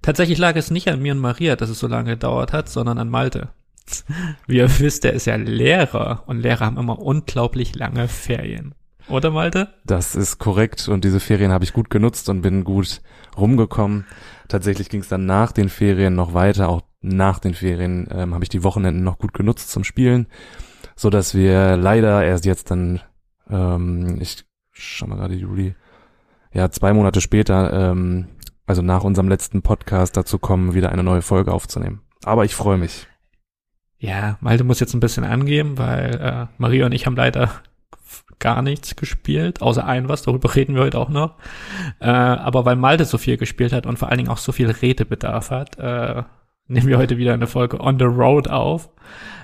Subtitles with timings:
[0.02, 2.98] Tatsächlich lag es nicht an mir und Maria, dass es so lange gedauert hat, sondern
[2.98, 3.50] an Malte.
[4.48, 8.74] Wie ihr wisst, er ist ja Lehrer und Lehrer haben immer unglaublich lange Ferien.
[9.08, 9.68] Oder Malte?
[9.84, 13.00] Das ist korrekt und diese Ferien habe ich gut genutzt und bin gut
[13.36, 14.06] rumgekommen.
[14.48, 16.68] Tatsächlich ging es dann nach den Ferien noch weiter.
[16.68, 20.26] Auch nach den Ferien ähm, habe ich die Wochenenden noch gut genutzt zum Spielen,
[20.96, 23.00] so dass wir leider erst jetzt dann,
[23.48, 25.76] ähm, ich schau mal gerade Juli,
[26.52, 28.28] ja zwei Monate später, ähm,
[28.66, 32.02] also nach unserem letzten Podcast dazu kommen, wieder eine neue Folge aufzunehmen.
[32.24, 33.06] Aber ich freue mich.
[33.98, 37.50] Ja, Malte muss jetzt ein bisschen angeben, weil äh, Maria und ich haben leider
[38.38, 41.36] gar nichts gespielt, außer ein was, darüber reden wir heute auch noch.
[42.00, 44.70] Äh, aber weil Malte so viel gespielt hat und vor allen Dingen auch so viel
[44.70, 46.24] Redebedarf hat, äh,
[46.66, 48.90] nehmen wir heute wieder eine Folge On the Road auf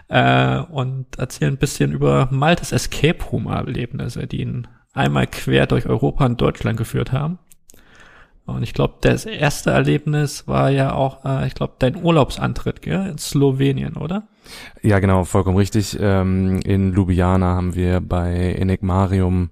[0.08, 5.86] äh, und erzählen ein bisschen über Maltes Escape Room Erlebnisse, die ihn einmal quer durch
[5.86, 7.39] Europa und Deutschland geführt haben.
[8.48, 13.06] Und ich glaube, das erste Erlebnis war ja auch, äh, ich glaube, dein Urlaubsantritt gell?
[13.06, 14.27] in Slowenien, oder?
[14.83, 15.98] Ja, genau, vollkommen richtig.
[16.00, 19.50] Ähm, in Ljubljana haben wir bei Enigmarium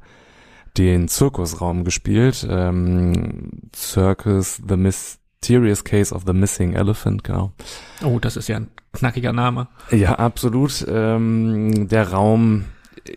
[0.79, 2.47] den Zirkusraum gespielt.
[2.49, 7.53] Ähm, Circus The Mysterious Case of the Missing Elephant, genau.
[8.03, 9.69] Oh, das ist ja ein knackiger Name.
[9.91, 10.87] Ja, absolut.
[10.89, 12.65] Ähm, der Raum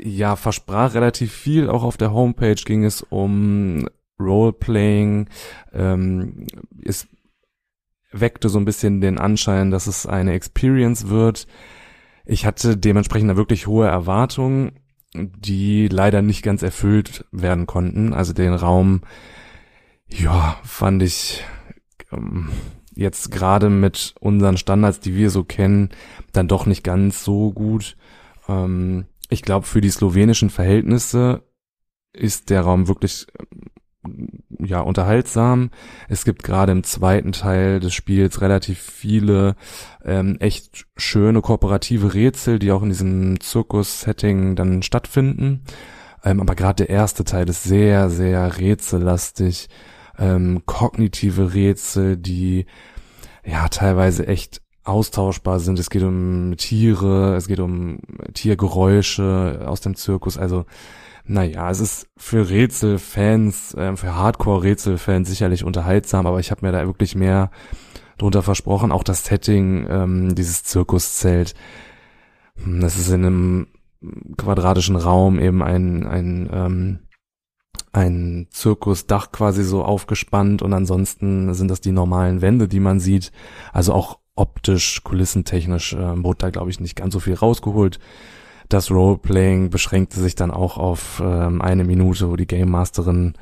[0.01, 1.69] ja, versprach relativ viel.
[1.69, 3.87] Auch auf der Homepage ging es um
[4.19, 5.29] Roleplaying.
[5.73, 6.47] Ähm,
[6.83, 7.07] es
[8.11, 11.47] weckte so ein bisschen den Anschein, dass es eine Experience wird.
[12.25, 14.79] Ich hatte dementsprechend wirklich hohe Erwartungen,
[15.13, 18.13] die leider nicht ganz erfüllt werden konnten.
[18.13, 19.01] Also den Raum,
[20.07, 21.43] ja, fand ich
[22.11, 22.49] ähm,
[22.93, 25.89] jetzt gerade mit unseren Standards, die wir so kennen,
[26.33, 27.95] dann doch nicht ganz so gut.
[28.47, 31.43] Ähm, ich glaube, für die slowenischen Verhältnisse
[32.13, 33.27] ist der Raum wirklich
[34.59, 35.69] ja unterhaltsam.
[36.07, 39.55] Es gibt gerade im zweiten Teil des Spiels relativ viele
[40.03, 45.63] ähm, echt schöne kooperative Rätsel, die auch in diesem Zirkus-Setting dann stattfinden.
[46.23, 49.69] Ähm, aber gerade der erste Teil ist sehr, sehr rätsellastig.
[50.17, 52.65] Ähm, kognitive Rätsel, die
[53.45, 55.79] ja teilweise echt austauschbar sind.
[55.79, 57.99] Es geht um Tiere, es geht um
[58.33, 60.37] Tiergeräusche aus dem Zirkus.
[60.37, 60.65] Also,
[61.25, 66.85] naja, es ist für Rätselfans, äh, für Hardcore-Rätselfans sicherlich unterhaltsam, aber ich habe mir da
[66.87, 67.51] wirklich mehr
[68.17, 68.91] drunter versprochen.
[68.91, 71.53] Auch das Setting, ähm, dieses Zirkuszelt,
[72.63, 73.67] hm, das ist in einem
[74.37, 76.99] quadratischen Raum eben ein, ein, ähm,
[77.91, 83.31] ein Zirkusdach quasi so aufgespannt und ansonsten sind das die normalen Wände, die man sieht.
[83.73, 87.99] Also auch optisch, kulissentechnisch äh, wurde da, glaube ich, nicht ganz so viel rausgeholt.
[88.69, 93.33] Das Roleplaying beschränkte sich dann auch auf ähm, eine Minute, wo die Game Masterin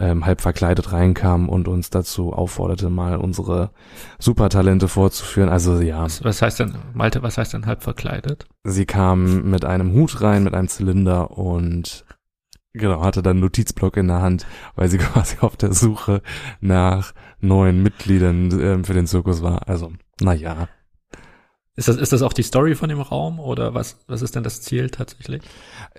[0.00, 3.70] ähm, halb verkleidet reinkam und uns dazu aufforderte, mal unsere
[4.18, 5.48] Supertalente vorzuführen.
[5.48, 6.02] Also ja.
[6.02, 8.46] Was, was heißt denn, Malte, was heißt denn halb verkleidet?
[8.64, 12.04] Sie kam mit einem Hut rein, mit einem Zylinder und
[12.72, 16.22] genau, hatte dann einen Notizblock in der Hand, weil sie quasi auf der Suche
[16.60, 19.68] nach neuen Mitgliedern ähm, für den Zirkus war.
[19.68, 20.68] Also naja.
[21.76, 24.44] Ist das, ist das auch die Story von dem Raum oder was, was ist denn
[24.44, 25.42] das Ziel tatsächlich?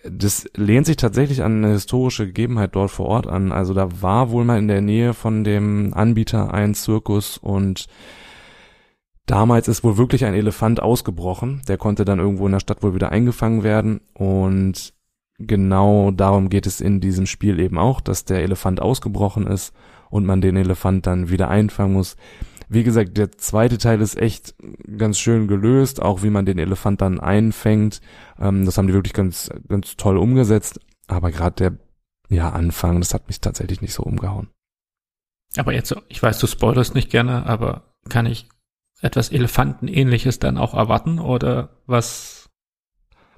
[0.10, 3.52] Das lehnt sich tatsächlich an eine historische Gegebenheit dort vor Ort an.
[3.52, 7.88] Also da war wohl mal in der Nähe von dem Anbieter ein Zirkus und
[9.26, 11.62] damals ist wohl wirklich ein Elefant ausgebrochen.
[11.68, 14.94] Der konnte dann irgendwo in der Stadt wohl wieder eingefangen werden und
[15.40, 19.74] genau darum geht es in diesem Spiel eben auch, dass der Elefant ausgebrochen ist
[20.10, 22.16] und man den Elefant dann wieder einfangen muss.
[22.68, 24.56] Wie gesagt, der zweite Teil ist echt
[24.98, 28.02] ganz schön gelöst, auch wie man den Elefant dann einfängt.
[28.40, 30.80] Ähm, das haben die wirklich ganz, ganz toll umgesetzt.
[31.08, 31.78] Aber gerade der
[32.30, 34.50] ja, Anfang, das hat mich tatsächlich nicht so umgehauen.
[35.58, 38.50] Aber jetzt, ich weiß, du spoilerst nicht gerne, aber kann ich
[39.02, 42.50] etwas Elefantenähnliches dann auch erwarten oder was?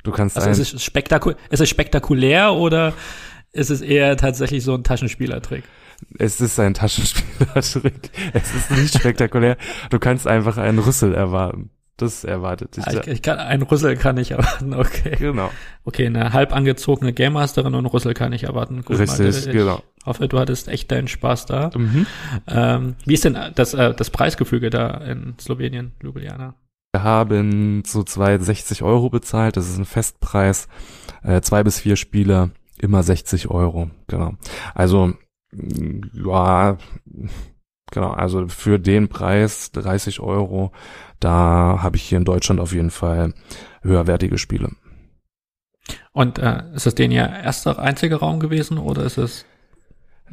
[0.04, 2.94] Du kannst also ist es, spektaku ist es spektakulär oder
[3.52, 5.64] ist es eher tatsächlich so ein Taschenspielertrick?
[6.18, 8.12] Es ist ein Taschenspielertrick.
[8.34, 9.58] Es ist nicht spektakulär.
[9.90, 11.72] Du kannst einfach einen Rüssel erwarten.
[11.98, 12.86] Das erwartet sich.
[12.86, 15.16] Ah, ich, ich kann, ein Rüssel kann ich erwarten, okay.
[15.18, 15.50] Genau.
[15.84, 18.84] Okay, eine halb angezogene Game Masterin und Rüssel kann ich erwarten.
[18.84, 19.82] Gut, Richtig, Malte, ich genau.
[20.06, 21.72] hoffe, du hattest echt deinen Spaß da.
[21.76, 22.06] Mhm.
[22.48, 26.54] Ähm, wie ist denn das, äh, das Preisgefüge da in Slowenien, Ljubljana?
[26.94, 29.58] Wir haben so zwei 60 Euro bezahlt.
[29.58, 30.68] Das ist ein Festpreis.
[31.24, 33.90] Äh, zwei bis vier Spieler, immer 60 Euro.
[34.06, 34.34] Genau.
[34.76, 35.14] Also,
[35.52, 36.78] ja,
[37.92, 38.12] genau.
[38.12, 40.72] Also für den Preis 30 Euro
[41.20, 43.34] da habe ich hier in Deutschland auf jeden Fall
[43.82, 44.72] höherwertige Spiele.
[46.12, 49.46] Und äh, ist das den ja erster einziger Raum gewesen oder ist es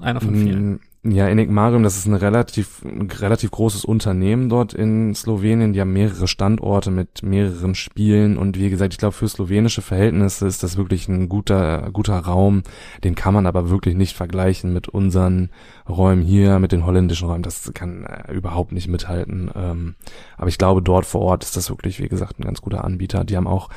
[0.00, 0.81] einer von vielen?
[1.06, 2.80] Ja, Enigmarium, das ist ein relativ,
[3.20, 5.74] relativ großes Unternehmen dort in Slowenien.
[5.74, 8.38] Die haben mehrere Standorte mit mehreren Spielen.
[8.38, 12.62] Und wie gesagt, ich glaube, für slowenische Verhältnisse ist das wirklich ein guter, guter Raum.
[13.04, 15.50] Den kann man aber wirklich nicht vergleichen mit unseren
[15.86, 17.42] Räumen hier, mit den holländischen Räumen.
[17.42, 19.50] Das kann äh, überhaupt nicht mithalten.
[19.54, 19.96] Ähm,
[20.38, 23.24] aber ich glaube, dort vor Ort ist das wirklich, wie gesagt, ein ganz guter Anbieter.
[23.24, 23.68] Die haben auch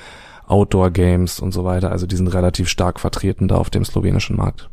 [0.46, 1.92] Outdoor Games und so weiter.
[1.92, 4.70] Also die sind relativ stark vertreten da auf dem slowenischen Markt.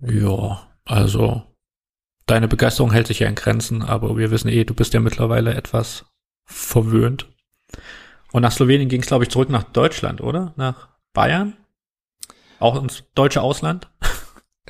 [0.00, 1.42] Ja, also
[2.26, 5.54] deine Begeisterung hält sich ja in Grenzen, aber wir wissen eh, du bist ja mittlerweile
[5.54, 6.06] etwas
[6.44, 7.28] verwöhnt.
[8.32, 10.52] Und nach Slowenien ging es, glaube ich, zurück nach Deutschland, oder?
[10.56, 11.56] Nach Bayern?
[12.58, 13.90] Auch ins deutsche Ausland?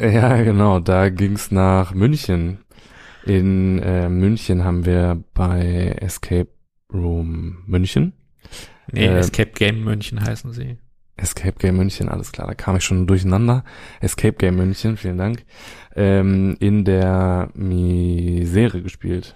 [0.01, 2.59] Ja, genau, da ging's nach München.
[3.25, 6.51] In äh, München haben wir bei Escape
[6.93, 8.13] Room München.
[8.93, 10.79] Nee, äh, Escape Game München heißen sie.
[11.19, 13.65] Escape Game München, alles klar, da kam ich schon durcheinander.
[14.01, 15.45] Escape Game München, vielen Dank.
[15.95, 19.35] Ähm, in der Misere gespielt.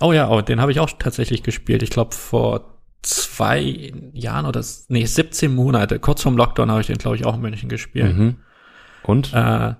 [0.00, 1.82] Oh ja, oh, den habe ich auch tatsächlich gespielt.
[1.82, 6.98] Ich glaube vor zwei Jahren oder nee, 17 Monate, kurz vorm Lockdown habe ich den,
[6.98, 8.16] glaube ich, auch in München gespielt.
[8.16, 8.36] Mhm.
[9.04, 9.32] Und?
[9.32, 9.74] Äh,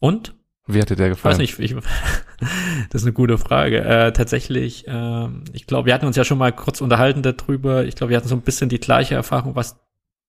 [0.00, 0.34] und?
[0.66, 1.32] Wie hat dir der gefallen?
[1.32, 1.74] Weiß nicht, ich,
[2.90, 3.84] das ist eine gute Frage.
[3.84, 7.84] Äh, tatsächlich, äh, ich glaube, wir hatten uns ja schon mal kurz unterhalten darüber.
[7.84, 9.83] Ich glaube, wir hatten so ein bisschen die gleiche Erfahrung, was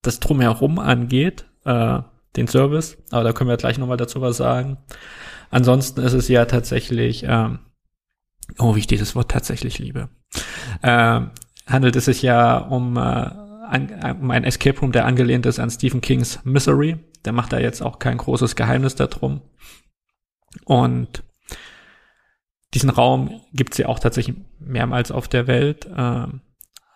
[0.05, 1.99] das Drumherum angeht, äh,
[2.35, 2.97] den Service.
[3.11, 4.77] Aber da können wir gleich nochmal dazu was sagen.
[5.49, 7.59] Ansonsten ist es ja tatsächlich, ähm,
[8.59, 10.09] oh, wie ich dieses Wort tatsächlich liebe,
[10.81, 11.21] äh,
[11.67, 15.69] handelt es sich ja um, äh, an, um ein Escape Room, der angelehnt ist an
[15.69, 16.97] Stephen Kings Misery.
[17.23, 19.41] Der macht da jetzt auch kein großes Geheimnis darum.
[20.65, 21.23] Und
[22.73, 25.89] diesen Raum gibt's ja auch tatsächlich mehrmals auf der Welt.
[25.95, 26.41] Ähm,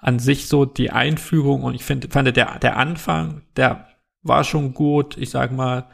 [0.02, 3.88] an sich so die Einführung und ich finde, fand der, der Anfang, der
[4.22, 5.90] war schon gut, ich sag mal,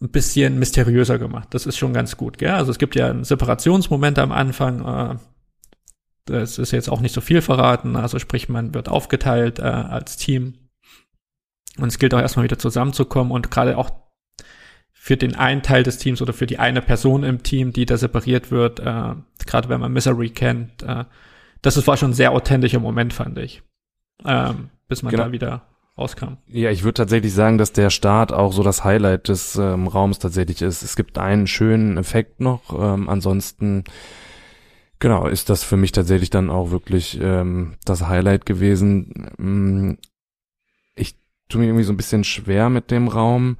[0.00, 1.48] ein bisschen mysteriöser gemacht.
[1.50, 2.50] Das ist schon ganz gut, gell?
[2.50, 5.16] Also es gibt ja einen Separationsmoment am Anfang, äh,
[6.24, 10.16] das ist jetzt auch nicht so viel verraten, also sprich, man wird aufgeteilt äh, als
[10.16, 10.54] Team
[11.78, 13.90] und es gilt auch erstmal wieder zusammenzukommen und gerade auch
[14.92, 17.96] für den einen Teil des Teams oder für die eine Person im Team, die da
[17.96, 19.14] separiert wird, äh,
[19.46, 21.04] gerade wenn man Misery kennt, äh,
[21.62, 23.62] das war schon ein sehr authentischer Moment, fand ich.
[24.24, 25.24] Ähm, bis man genau.
[25.24, 25.62] da wieder
[25.96, 26.36] rauskam.
[26.46, 30.18] Ja, ich würde tatsächlich sagen, dass der Start auch so das Highlight des ähm, Raums
[30.18, 30.82] tatsächlich ist.
[30.82, 32.72] Es gibt einen schönen Effekt noch.
[32.78, 33.84] Ähm, ansonsten,
[34.98, 39.30] genau, ist das für mich tatsächlich dann auch wirklich ähm, das Highlight gewesen.
[39.38, 39.98] Mm,
[40.96, 41.16] ich
[41.48, 43.58] tue mir irgendwie so ein bisschen schwer mit dem Raum.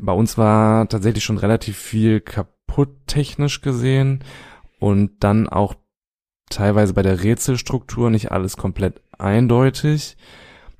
[0.00, 4.24] Bei uns war tatsächlich schon relativ viel kaputt technisch gesehen
[4.78, 5.74] und dann auch
[6.50, 10.16] teilweise bei der Rätselstruktur nicht alles komplett eindeutig.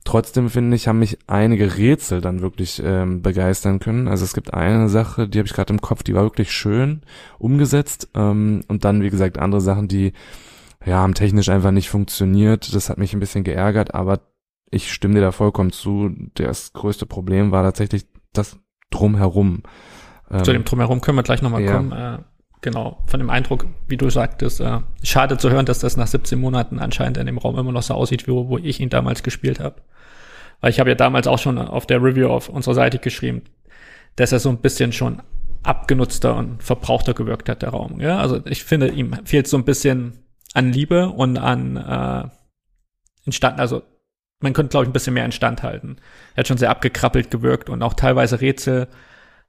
[0.04, 4.06] Trotzdem finde ich, haben mich einige Rätsel dann wirklich ähm, begeistern können.
[4.06, 7.00] Also es gibt eine Sache, die habe ich gerade im Kopf, die war wirklich schön
[7.38, 8.08] umgesetzt.
[8.14, 10.12] Ähm, und dann, wie gesagt, andere Sachen, die
[10.84, 12.74] ja haben technisch einfach nicht funktioniert.
[12.74, 14.20] Das hat mich ein bisschen geärgert, aber
[14.70, 16.10] ich stimme dir da vollkommen zu.
[16.34, 18.58] Das größte Problem war tatsächlich das
[18.90, 19.62] Drumherum.
[20.42, 21.76] Zu dem Drumherum können wir gleich nochmal ja.
[21.76, 21.92] kommen.
[21.92, 22.18] Äh,
[22.64, 26.40] genau, von dem Eindruck, wie du sagtest, äh, schade zu hören, dass das nach 17
[26.40, 29.60] Monaten anscheinend in dem Raum immer noch so aussieht, wie wo ich ihn damals gespielt
[29.60, 29.82] habe.
[30.60, 33.42] Weil ich habe ja damals auch schon auf der Review auf unserer Seite geschrieben,
[34.16, 35.22] dass er so ein bisschen schon
[35.62, 38.00] abgenutzter und verbrauchter gewirkt hat, der Raum.
[38.00, 38.18] Ja?
[38.18, 42.28] Also ich finde, ihm fehlt so ein bisschen an Liebe und an äh,
[43.26, 43.82] Instand, also
[44.40, 45.96] man könnte, glaube ich, ein bisschen mehr instand halten.
[46.34, 48.88] Er hat schon sehr abgekrabbelt gewirkt und auch teilweise Rätsel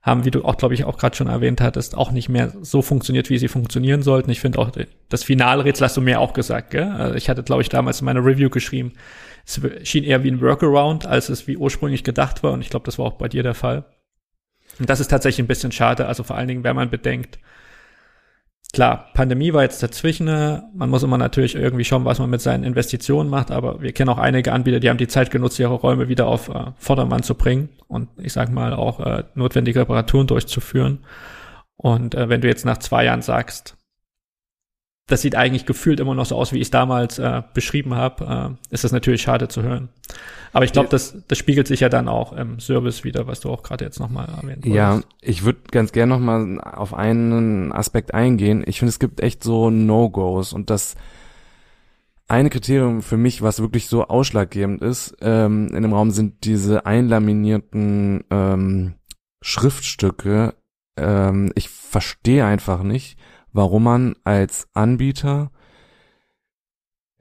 [0.06, 2.80] haben, wie du auch, glaube ich, auch gerade schon erwähnt hattest, auch nicht mehr so
[2.80, 4.30] funktioniert, wie sie funktionieren sollten.
[4.30, 4.70] Ich finde auch,
[5.08, 6.88] das Finalrätsel hast du mir auch gesagt, gell?
[6.92, 8.92] Also ich hatte, glaube ich, damals in meiner Review geschrieben,
[9.44, 12.52] es schien eher wie ein Workaround, als es wie ursprünglich gedacht war.
[12.52, 13.84] Und ich glaube, das war auch bei dir der Fall.
[14.78, 16.06] Und das ist tatsächlich ein bisschen schade.
[16.06, 17.38] Also vor allen Dingen, wenn man bedenkt,
[18.76, 20.26] Klar, Pandemie war jetzt dazwischen.
[20.26, 23.50] Man muss immer natürlich irgendwie schauen, was man mit seinen Investitionen macht.
[23.50, 26.50] Aber wir kennen auch einige Anbieter, die haben die Zeit genutzt, ihre Räume wieder auf
[26.50, 30.98] äh, Vordermann zu bringen und ich sag mal auch äh, notwendige Reparaturen durchzuführen.
[31.78, 33.75] Und äh, wenn du jetzt nach zwei Jahren sagst,
[35.06, 38.56] das sieht eigentlich gefühlt immer noch so aus, wie ich es damals äh, beschrieben habe,
[38.58, 39.88] äh, ist das natürlich schade zu hören.
[40.52, 43.50] Aber ich glaube, das, das spiegelt sich ja dann auch im Service wieder, was du
[43.50, 44.72] auch gerade jetzt nochmal erwähnt hast.
[44.72, 48.64] Ja, ich würde ganz gerne nochmal auf einen Aspekt eingehen.
[48.66, 50.96] Ich finde, es gibt echt so No-Gos und das
[52.28, 56.84] eine Kriterium für mich, was wirklich so ausschlaggebend ist, ähm, in dem Raum sind diese
[56.84, 58.94] einlaminierten ähm,
[59.42, 60.54] Schriftstücke.
[60.96, 63.18] Ähm, ich verstehe einfach nicht,
[63.56, 65.50] warum man als Anbieter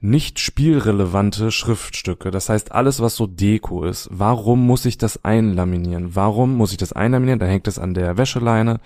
[0.02, 6.16] nicht spielrelevante Schriftstücke, das heißt alles, was so Deko ist, warum muss ich das einlaminieren?
[6.16, 7.40] Warum muss ich das einlaminieren?
[7.40, 8.80] Dann hängt es an der Wäscheleine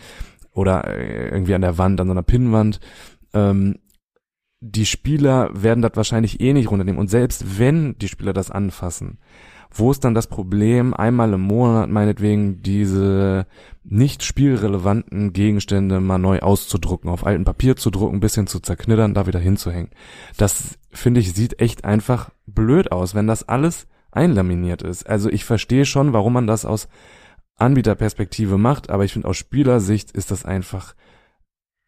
[0.53, 2.79] oder äh, irgendwie an der Wand, an so einer Pinnwand.
[3.33, 3.79] Ähm,
[4.61, 6.99] die Spieler werden das wahrscheinlich eh nicht runternehmen.
[6.99, 9.17] Und selbst wenn die Spieler das anfassen,
[9.71, 13.45] wo ist dann das Problem, einmal im Monat meinetwegen diese
[13.83, 19.27] nicht spielrelevanten Gegenstände mal neu auszudrucken, auf altem Papier zu drucken, bisschen zu zerknittern, da
[19.27, 19.89] wieder hinzuhängen.
[20.37, 25.07] Das, finde ich, sieht echt einfach blöd aus, wenn das alles einlaminiert ist.
[25.07, 26.87] Also ich verstehe schon, warum man das aus
[27.57, 30.95] Anbieterperspektive macht, aber ich finde aus Spielersicht ist das einfach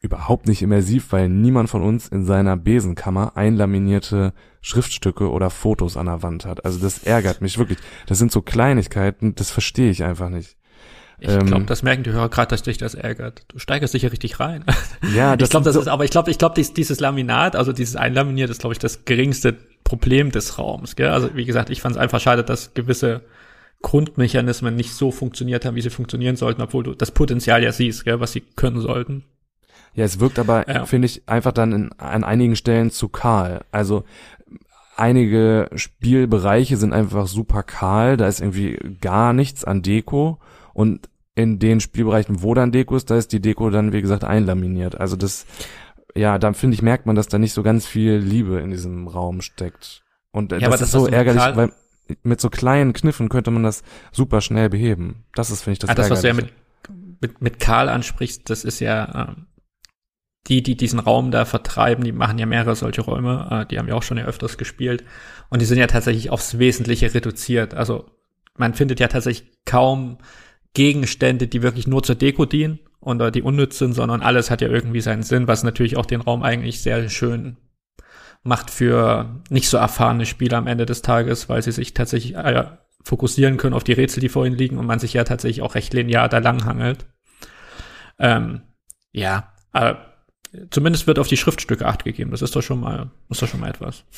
[0.01, 6.07] überhaupt nicht immersiv, weil niemand von uns in seiner Besenkammer einlaminierte Schriftstücke oder Fotos an
[6.07, 6.65] der Wand hat.
[6.65, 7.77] Also das ärgert mich wirklich.
[8.07, 10.57] Das sind so Kleinigkeiten, das verstehe ich einfach nicht.
[11.19, 13.43] Ich ähm, glaube, das merken die Hörer gerade, dass dich das ärgert.
[13.49, 14.65] Du steigerst dich ja richtig rein.
[15.15, 17.55] Ja, das ich glaube, das so ist, aber ich glaube, ich glaube, dies, dieses Laminat,
[17.55, 20.95] also dieses Einlaminiert, ist, glaube ich, das geringste Problem des Raums.
[20.95, 21.09] Gell?
[21.09, 23.21] Also wie gesagt, ich fand es einfach schade, dass gewisse
[23.83, 28.03] Grundmechanismen nicht so funktioniert haben, wie sie funktionieren sollten, obwohl du das Potenzial ja siehst,
[28.03, 29.23] gell, was sie können sollten.
[29.93, 30.85] Ja, es wirkt aber, ja.
[30.85, 33.65] finde ich, einfach dann in, an einigen Stellen zu kahl.
[33.71, 34.03] Also
[34.95, 40.39] einige Spielbereiche sind einfach super kahl, da ist irgendwie gar nichts an Deko
[40.73, 44.23] und in den Spielbereichen, wo dann Deko ist, da ist die Deko dann, wie gesagt,
[44.23, 44.99] einlaminiert.
[44.99, 45.45] Also das,
[46.15, 49.07] ja, da finde ich, merkt man, dass da nicht so ganz viel Liebe in diesem
[49.07, 50.03] Raum steckt.
[50.31, 51.71] Und äh, ja, das, das ist so ärgerlich, weil
[52.23, 55.23] mit so kleinen Kniffen könnte man das super schnell beheben.
[55.33, 56.51] Das ist, finde ich, das ah, Das, was du ja mit,
[57.21, 59.47] mit, mit Karl ansprichst, das ist ja, ähm,
[60.47, 63.87] die, die diesen Raum da vertreiben, die machen ja mehrere solche Räume, äh, die haben
[63.87, 65.03] ja auch schon ja öfters gespielt
[65.49, 67.73] und die sind ja tatsächlich aufs Wesentliche reduziert.
[67.73, 68.05] Also
[68.57, 70.17] man findet ja tatsächlich kaum
[70.73, 74.69] Gegenstände, die wirklich nur zur Deko dienen oder die unnütz sind, sondern alles hat ja
[74.69, 77.57] irgendwie seinen Sinn, was natürlich auch den Raum eigentlich sehr schön
[78.43, 82.65] macht für nicht so erfahrene Spieler am Ende des Tages, weil sie sich tatsächlich äh,
[83.03, 85.75] fokussieren können auf die Rätsel, die vor ihnen liegen und man sich ja tatsächlich auch
[85.75, 87.05] recht linear da langhangelt.
[88.17, 88.61] Ähm,
[89.11, 89.95] ja, äh,
[90.69, 92.31] Zumindest wird auf die Schriftstücke Acht gegeben.
[92.31, 94.03] Das ist doch schon mal, ist doch schon mal etwas.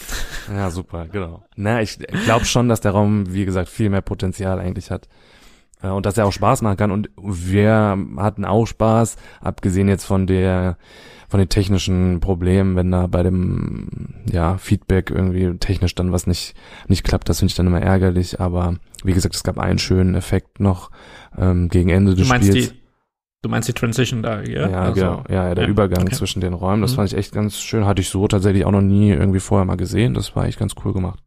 [0.49, 1.45] Ja, super, genau.
[1.55, 5.07] Na, ich glaube schon, dass der Raum, wie gesagt, viel mehr Potenzial eigentlich hat.
[5.81, 6.91] Äh, und dass er auch Spaß machen kann.
[6.91, 10.77] Und wir hatten auch Spaß, abgesehen jetzt von der,
[11.29, 16.55] von den technischen Problemen, wenn da bei dem, ja, Feedback irgendwie technisch dann was nicht,
[16.87, 18.39] nicht klappt, das finde ich dann immer ärgerlich.
[18.41, 20.89] Aber wie gesagt, es gab einen schönen Effekt noch
[21.37, 22.51] ähm, gegen Ende des Spiels.
[22.51, 22.82] Die
[23.43, 24.69] Du meinst die Transition da, ja?
[24.69, 25.23] Ja, also, genau.
[25.29, 26.15] Ja, ja der ja, Übergang okay.
[26.15, 26.81] zwischen den Räumen.
[26.81, 26.95] Das mhm.
[26.95, 27.85] fand ich echt ganz schön.
[27.85, 30.13] Hatte ich so tatsächlich auch noch nie irgendwie vorher mal gesehen.
[30.13, 31.19] Das war echt ganz cool gemacht.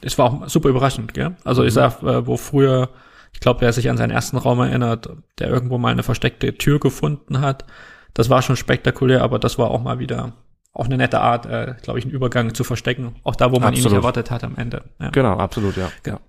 [0.00, 1.36] Es war auch super überraschend, gell?
[1.44, 1.68] Also mhm.
[1.68, 2.88] ich sag, äh, wo früher,
[3.34, 6.80] ich glaube, wer sich an seinen ersten Raum erinnert, der irgendwo mal eine versteckte Tür
[6.80, 7.66] gefunden hat,
[8.14, 10.32] das war schon spektakulär, aber das war auch mal wieder
[10.72, 13.16] auch eine nette Art, äh, glaube ich, einen Übergang zu verstecken.
[13.24, 13.78] Auch da, wo man absolut.
[13.78, 14.84] ihn nicht erwartet hat am Ende.
[15.00, 15.10] Ja.
[15.10, 15.90] Genau, absolut, ja.
[16.02, 16.20] Genau.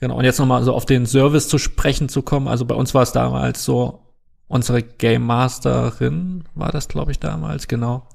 [0.00, 0.16] Genau.
[0.16, 2.48] Und jetzt nochmal so auf den Service zu sprechen zu kommen.
[2.48, 4.05] Also bei uns war es damals so,
[4.48, 8.08] unsere Game Masterin war das, glaube ich, damals, genau.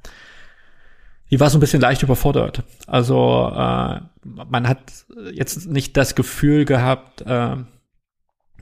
[1.29, 2.63] Die war so ein bisschen leicht überfordert.
[2.87, 4.79] Also äh, man hat
[5.33, 7.55] jetzt nicht das Gefühl gehabt, äh,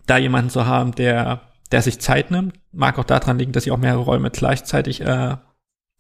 [0.06, 2.60] da jemanden zu haben, der, der sich Zeit nimmt.
[2.72, 5.38] Mag auch daran liegen, dass sie auch mehrere Räume gleichzeitig äh,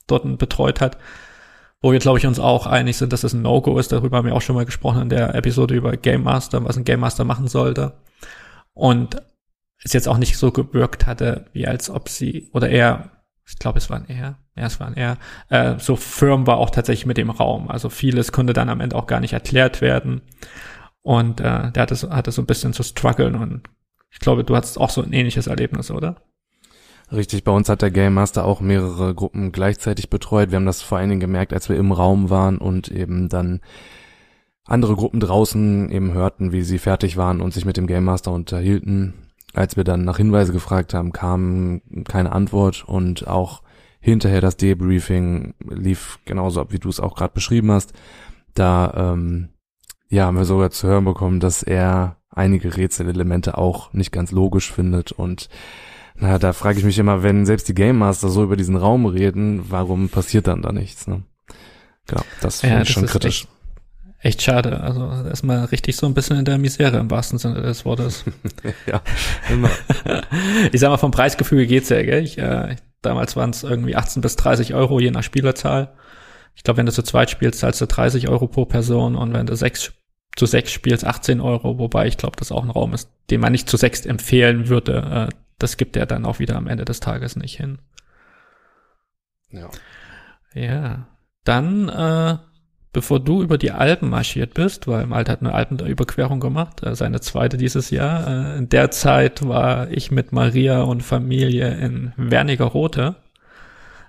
[0.05, 0.97] dort betreut hat.
[1.81, 3.91] Wo wir, glaube ich, uns auch einig sind, dass das ein No-Go ist.
[3.91, 6.83] Darüber haben wir auch schon mal gesprochen in der Episode über Game Master, was ein
[6.83, 7.93] Game Master machen sollte.
[8.73, 9.21] Und
[9.83, 13.11] es jetzt auch nicht so gewirkt hatte, wie als ob sie, oder er,
[13.47, 15.17] ich glaube, es waren er, ja, es waren er,
[15.49, 17.69] äh, so firm war auch tatsächlich mit dem Raum.
[17.69, 20.21] Also vieles konnte dann am Ende auch gar nicht erklärt werden.
[21.01, 23.69] Und äh, der hatte so, hatte so ein bisschen zu strugglen und
[24.11, 26.17] ich glaube, du hattest auch so ein ähnliches Erlebnis, oder?
[27.11, 30.51] Richtig, bei uns hat der Game Master auch mehrere Gruppen gleichzeitig betreut.
[30.51, 33.61] Wir haben das vor allen Dingen gemerkt, als wir im Raum waren und eben dann
[34.65, 38.31] andere Gruppen draußen eben hörten, wie sie fertig waren und sich mit dem Game Master
[38.31, 43.61] unterhielten als wir dann nach Hinweise gefragt haben, kam keine Antwort und auch
[43.99, 47.93] hinterher das Debriefing lief genauso ab, wie du es auch gerade beschrieben hast.
[48.53, 49.49] Da ähm,
[50.09, 54.71] ja, haben wir sogar zu hören bekommen, dass er einige Rätselelemente auch nicht ganz logisch
[54.71, 55.49] findet und
[56.21, 59.05] na, da frage ich mich immer, wenn selbst die Game Master so über diesen Raum
[59.05, 61.07] reden, warum passiert dann da nichts?
[61.07, 61.23] Ne?
[62.11, 63.41] Ja, das finde Ja, ich das schon kritisch.
[63.43, 63.58] Echt
[64.41, 64.81] schade.
[64.81, 68.25] Also erstmal richtig so ein bisschen in der Misere im wahrsten Sinne des Wortes.
[68.85, 69.01] ja,
[69.49, 69.69] immer.
[70.71, 72.23] ich sag mal, vom Preisgefühl geht's ja, gell?
[72.23, 75.93] Ich, äh, damals waren es irgendwie 18 bis 30 Euro je nach Spielerzahl.
[76.55, 79.45] Ich glaube, wenn du zu zweit spielst, zahlst du 30 Euro pro Person und wenn
[79.45, 79.93] du sechs
[80.35, 83.51] zu sechs spielst, 18 Euro, wobei ich glaube, das auch ein Raum ist, den man
[83.51, 85.29] nicht zu sechs empfehlen würde.
[85.29, 87.79] Äh, das gibt er dann auch wieder am Ende des Tages nicht hin.
[89.51, 89.69] Ja.
[90.53, 91.07] Ja.
[91.43, 92.37] Dann, äh,
[92.91, 97.21] bevor du über die Alpen marschiert bist, weil Malte hat eine Alpenüberquerung gemacht, äh, seine
[97.21, 98.27] zweite dieses Jahr.
[98.27, 103.15] Äh, in der Zeit war ich mit Maria und Familie in Wernigerode,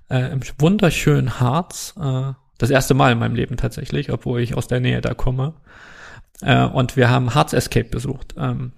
[0.08, 1.94] äh, im wunderschönen Harz.
[2.00, 5.54] Äh, das erste Mal in meinem Leben tatsächlich, obwohl ich aus der Nähe da komme.
[6.42, 8.34] Und wir haben Harz Escape besucht.
[8.36, 8.72] Ähm,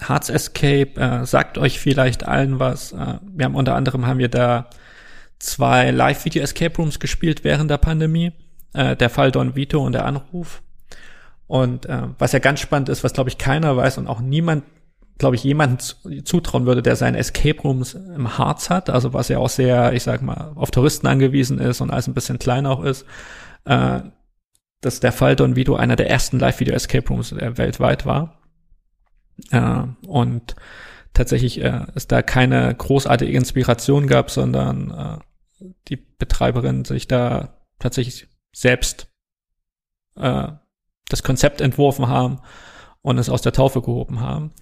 [0.00, 2.92] Harz Escape sagt euch vielleicht allen was.
[2.94, 4.70] Wir haben unter anderem haben wir da
[5.38, 8.32] zwei Live-Video-Escape Rooms gespielt während der Pandemie.
[8.74, 10.62] Äh, der Fall Don Vito und der Anruf.
[11.46, 14.64] Und äh, was ja ganz spannend ist, was glaube ich keiner weiß und auch niemand,
[15.18, 19.38] glaube ich, jemand zutrauen würde, der seine Escape Rooms im Harz hat, also was ja
[19.38, 22.82] auch sehr, ich sag mal, auf Touristen angewiesen ist und alles ein bisschen klein auch
[22.82, 23.04] ist,
[23.66, 24.00] äh,
[24.80, 28.40] dass der Fall Don Vito einer der ersten Live-Video-Escape Rooms äh, weltweit war.
[29.50, 30.56] Äh, und
[31.12, 34.90] tatsächlich äh, es da keine großartige Inspiration gab, sondern
[35.60, 39.08] äh, die Betreiberin sich da tatsächlich selbst
[40.16, 40.48] äh,
[41.08, 42.40] das Konzept entworfen haben
[43.02, 44.52] und es aus der Taufe gehoben haben.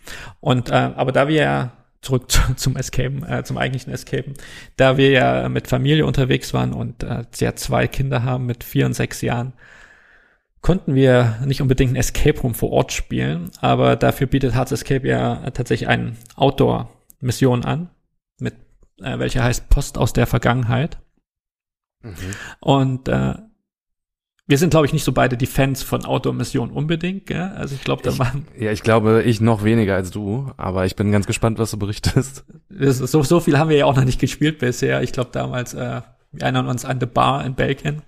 [0.41, 4.35] Und äh, aber da wir ja zurück zu, zum Escapen, äh, zum eigentlichen Escapen,
[4.77, 8.87] da wir ja mit Familie unterwegs waren und äh, ja zwei Kinder haben mit vier
[8.87, 9.53] und sechs Jahren,
[10.63, 15.07] konnten wir nicht unbedingt ein Escape Room vor Ort spielen, aber dafür bietet Hearts Escape
[15.07, 17.91] ja tatsächlich eine Outdoor-Mission an,
[18.39, 18.55] mit
[19.01, 20.99] äh, welcher heißt Post aus der Vergangenheit.
[22.03, 22.15] Mhm.
[22.61, 23.35] Und äh,
[24.51, 27.27] wir sind, glaube ich, nicht so beide die Fans von Outdoor-Missionen unbedingt.
[27.27, 27.53] Gell?
[27.57, 30.97] Also ich glaube, da machen Ja, ich glaube, ich noch weniger als du, aber ich
[30.97, 32.45] bin ganz gespannt, was du berichtest.
[32.69, 35.03] so, so viel haben wir ja auch noch nicht gespielt bisher.
[35.03, 36.01] Ich glaube damals, äh,
[36.33, 38.03] wir erinnern uns an The Bar in Belgien,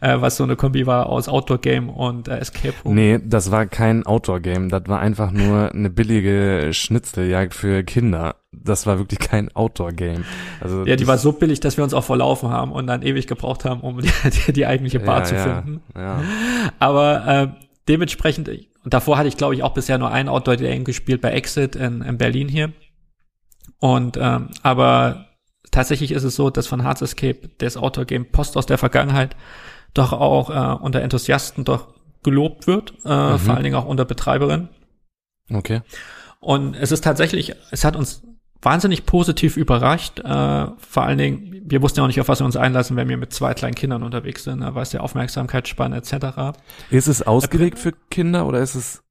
[0.00, 2.94] äh, was so eine Kombi war aus Outdoor-Game und äh, Escape Room.
[2.94, 8.36] Nee, das war kein Outdoor-Game, das war einfach nur eine billige Schnitzeljagd für Kinder.
[8.52, 10.24] Das war wirklich kein Outdoor-Game.
[10.60, 13.26] Also Ja, die war so billig, dass wir uns auch verlaufen haben und dann ewig
[13.26, 14.10] gebraucht haben, um die,
[14.46, 15.82] die, die eigentliche Bar ja, zu ja, finden.
[15.96, 16.22] Ja.
[16.78, 17.48] Aber äh,
[17.88, 21.74] dementsprechend, und davor hatte ich, glaube ich, auch bisher nur ein Outdoor-Game gespielt bei Exit
[21.74, 22.72] in, in Berlin hier.
[23.80, 25.26] Und ähm, aber
[25.70, 29.36] tatsächlich ist es so, dass von Hearts Escape das Outdoor-Game Post aus der Vergangenheit
[29.94, 31.88] doch auch äh, unter Enthusiasten doch
[32.22, 33.38] gelobt wird, äh, Mhm.
[33.38, 34.68] vor allen Dingen auch unter Betreiberin.
[35.52, 35.82] Okay.
[36.40, 38.22] Und es ist tatsächlich, es hat uns
[38.62, 40.18] wahnsinnig positiv überrascht.
[40.20, 40.24] Äh,
[40.78, 43.16] vor allen Dingen, wir wussten ja auch nicht, auf was wir uns einlassen, wenn wir
[43.16, 46.58] mit zwei kleinen Kindern unterwegs sind, ne, was der Aufmerksamkeitsspanne etc.
[46.90, 49.02] Ist es ausgelegt für Kinder oder ist es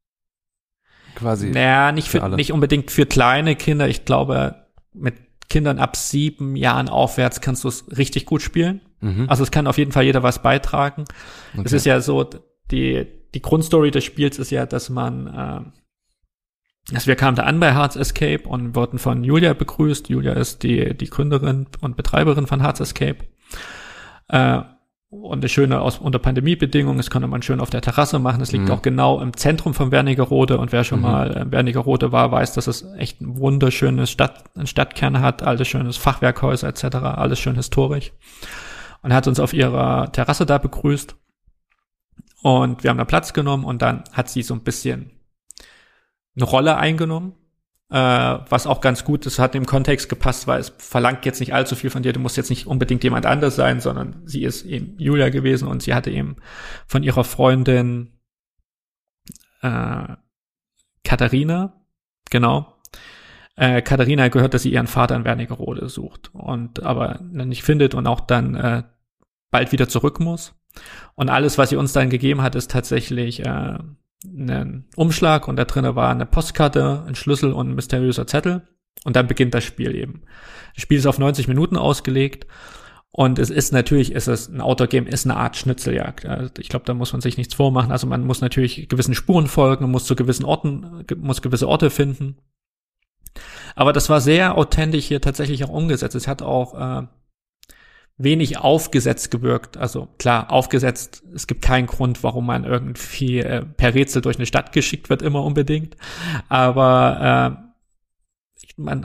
[1.15, 3.87] quasi Naja, nicht für für, nicht unbedingt für kleine Kinder.
[3.87, 4.55] Ich glaube,
[4.93, 5.15] mit
[5.49, 8.81] Kindern ab sieben Jahren aufwärts kannst du es richtig gut spielen.
[9.01, 9.29] Mhm.
[9.29, 11.05] Also es kann auf jeden Fall jeder was beitragen.
[11.53, 11.75] Es Okay.
[11.75, 12.27] ist ja so,
[12.71, 17.60] die, die Grundstory des Spiels ist ja, dass man, äh, also wir kamen da an
[17.60, 20.10] bei Hearts Escape und wurden von Julia begrüßt.
[20.10, 23.17] Julia ist die, die Gründerin und Betreiberin von Hearts Escape.
[24.29, 24.62] Äh,
[25.21, 28.41] und das Schöne aus, unter Pandemiebedingungen, das konnte man schön auf der Terrasse machen.
[28.41, 28.71] Es liegt Mhm.
[28.71, 31.04] auch genau im Zentrum von Wernigerode und wer schon Mhm.
[31.04, 35.67] mal in Wernigerode war, weiß, dass es echt ein wunderschönes Stadt, ein Stadtkern hat, alles
[35.67, 38.12] schönes Fachwerkhäuser etc., alles schön historisch.
[39.01, 41.15] Und hat uns auf ihrer Terrasse da begrüßt.
[42.41, 45.12] Und wir haben da Platz genommen und dann hat sie so ein bisschen
[46.36, 47.34] eine Rolle eingenommen,
[47.89, 51.54] äh, was auch ganz gut ist, hat im Kontext gepasst, weil es verlangt jetzt nicht
[51.54, 52.13] allzu viel von dir.
[52.13, 55.84] Du musst jetzt nicht unbedingt jemand anders sein, sondern sie ist eben Julia gewesen und
[55.84, 56.38] sie hatte eben
[56.88, 58.19] von ihrer Freundin
[59.62, 60.15] äh,
[61.04, 61.74] Katharina,
[62.30, 62.76] genau.
[63.56, 68.08] Äh, Katharina gehört, dass sie ihren Vater in Wernigerode sucht und aber nicht findet und
[68.08, 68.84] auch dann äh,
[69.52, 70.54] bald wieder zurück muss.
[71.13, 73.78] Und alles, was sie uns dann gegeben hat, ist tatsächlich äh,
[74.25, 78.67] ein Umschlag und da drinnen war eine Postkarte, ein Schlüssel und ein mysteriöser Zettel.
[79.03, 80.23] Und dann beginnt das Spiel eben.
[80.73, 82.47] Das Spiel ist auf 90 Minuten ausgelegt
[83.17, 86.25] und es ist natürlich, ist es ein Outdoor-Game, ist eine Art Schnitzeljagd.
[86.25, 87.93] Also ich glaube, da muss man sich nichts vormachen.
[87.93, 92.38] Also man muss natürlich gewissen Spuren folgen, muss zu gewissen Orten, muss gewisse Orte finden.
[93.73, 96.15] Aber das war sehr authentisch hier tatsächlich auch umgesetzt.
[96.15, 97.07] Es hat auch äh,
[98.17, 99.75] wenig aufgesetzt gewirkt.
[99.78, 104.45] Also klar, aufgesetzt, es gibt keinen Grund, warum man irgendwie äh, per Rätsel durch eine
[104.45, 105.97] Stadt geschickt wird, immer unbedingt.
[106.47, 109.04] Aber äh, ich man,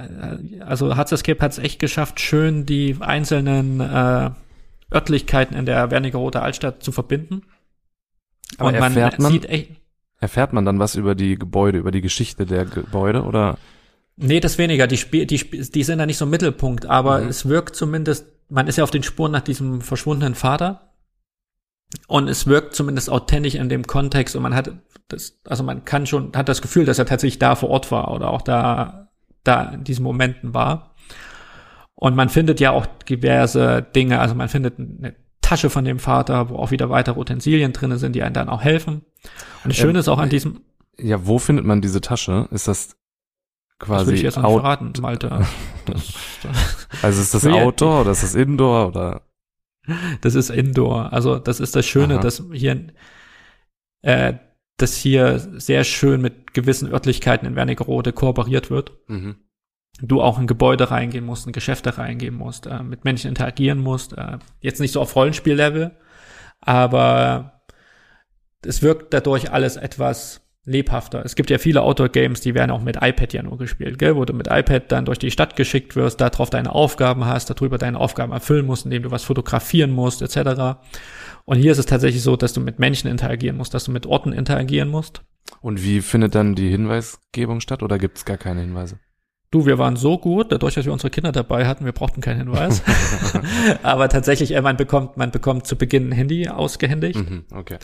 [0.58, 4.30] äh, also Hearts Escape hat es echt geschafft, schön die einzelnen äh,
[4.92, 7.42] Örtlichkeiten in der Wernigerode Altstadt zu verbinden.
[8.58, 9.70] Aber und man erfährt man- sieht echt,
[10.22, 13.56] Erfährt man dann was über die Gebäude, über die Geschichte der Gebäude oder?
[14.16, 14.86] Nee, das weniger.
[14.86, 17.28] Die, Spiel, die, Sp- die sind da nicht so im Mittelpunkt, aber Mhm.
[17.28, 20.92] es wirkt zumindest, man ist ja auf den Spuren nach diesem verschwundenen Vater.
[22.06, 24.70] Und es wirkt zumindest authentisch in dem Kontext und man hat
[25.08, 28.12] das, also man kann schon, hat das Gefühl, dass er tatsächlich da vor Ort war
[28.12, 29.08] oder auch da,
[29.42, 30.94] da in diesen Momenten war.
[31.96, 36.48] Und man findet ja auch diverse Dinge, also man findet eine Tasche von dem Vater,
[36.48, 39.04] wo auch wieder weitere Utensilien drinne sind, die einem dann auch helfen.
[39.64, 40.60] Und das Ähm, Schöne ist auch an diesem,
[40.96, 42.46] Ja, wo findet man diese Tasche?
[42.52, 42.96] Ist das
[43.80, 45.46] das quasi will ich jetzt nicht verraten, Malte.
[45.86, 46.14] Das,
[47.02, 49.22] also ist das Outdoor oder ist das Indoor oder?
[50.20, 51.12] Das ist Indoor.
[51.12, 52.22] Also das ist das Schöne, Aha.
[52.22, 52.86] dass hier,
[54.02, 54.34] äh,
[54.76, 58.92] dass hier sehr schön mit gewissen Örtlichkeiten in Wernigerode kooperiert wird.
[59.08, 59.36] Mhm.
[60.00, 64.16] Du auch in Gebäude reingehen musst, in Geschäfte reingehen musst, äh, mit Menschen interagieren musst.
[64.16, 65.96] Äh, jetzt nicht so auf Rollenspiellevel,
[66.60, 67.62] aber
[68.64, 71.24] es wirkt dadurch alles etwas lebhafter.
[71.24, 74.16] Es gibt ja viele Outdoor-Games, die werden auch mit iPad ja nur gespielt, gell?
[74.16, 77.78] wo du mit iPad dann durch die Stadt geschickt wirst, darauf deine Aufgaben hast, darüber
[77.78, 80.78] deine Aufgaben erfüllen musst, indem du was fotografieren musst, etc.
[81.44, 84.06] Und hier ist es tatsächlich so, dass du mit Menschen interagieren musst, dass du mit
[84.06, 85.22] Orten interagieren musst.
[85.60, 88.98] Und wie findet dann die Hinweisgebung statt oder gibt es gar keine Hinweise?
[89.52, 92.38] Du, wir waren so gut, dadurch, dass wir unsere Kinder dabei hatten, wir brauchten keinen
[92.38, 92.84] Hinweis.
[93.82, 97.78] Aber tatsächlich, äh, man bekommt, man bekommt zu Beginn ein Handy ausgehändigt Mhm, okay.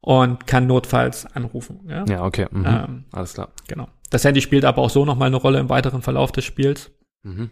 [0.00, 1.80] Und kann notfalls anrufen.
[1.88, 2.46] Ja, Ja, okay.
[2.50, 2.66] Mhm.
[2.66, 3.48] ähm, Alles klar.
[3.68, 3.88] genau.
[4.10, 6.90] Das Handy spielt aber auch so nochmal eine Rolle im weiteren Verlauf des Spiels.
[7.22, 7.50] Mhm.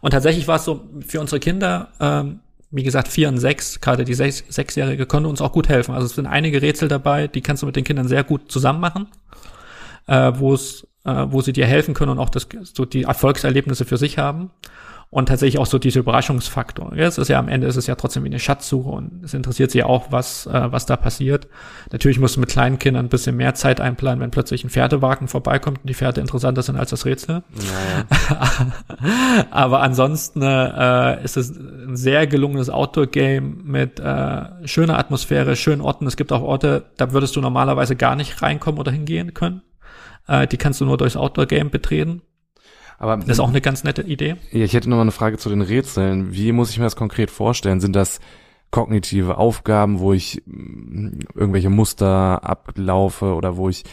[0.00, 4.04] Und tatsächlich war es so, für unsere Kinder, ähm, wie gesagt, vier und sechs, gerade
[4.04, 5.94] die sechs, Sechsjährige, konnte uns auch gut helfen.
[5.94, 8.80] Also es sind einige Rätsel dabei, die kannst du mit den Kindern sehr gut zusammen
[8.80, 9.08] machen,
[10.06, 13.84] äh, wo es, äh, wo sie dir helfen können und auch das, so die Erfolgserlebnisse
[13.84, 14.50] für sich haben.
[15.08, 16.92] Und tatsächlich auch so diese Überraschungsfaktor.
[16.96, 19.70] Es ist ja am Ende ist es ja trotzdem wie eine Schatzsuche und es interessiert
[19.70, 21.46] sie auch, was, äh, was da passiert.
[21.92, 25.28] Natürlich musst du mit kleinen Kindern ein bisschen mehr Zeit einplanen, wenn plötzlich ein Pferdewagen
[25.28, 27.44] vorbeikommt und die Pferde interessanter sind als das Rätsel.
[27.54, 29.46] Ja, ja.
[29.52, 36.06] Aber ansonsten äh, ist es ein sehr gelungenes Outdoor-Game mit äh, schöner Atmosphäre, schönen Orten.
[36.08, 39.62] Es gibt auch Orte, da würdest du normalerweise gar nicht reinkommen oder hingehen können.
[40.26, 42.22] Äh, die kannst du nur durchs Outdoor-Game betreten.
[42.98, 44.36] Aber Das ist auch eine ganz nette Idee.
[44.52, 46.32] Ja, ich hätte noch mal eine Frage zu den Rätseln.
[46.34, 47.80] Wie muss ich mir das konkret vorstellen?
[47.80, 48.20] Sind das
[48.70, 53.84] kognitive Aufgaben, wo ich mm, irgendwelche Muster ablaufe oder wo ich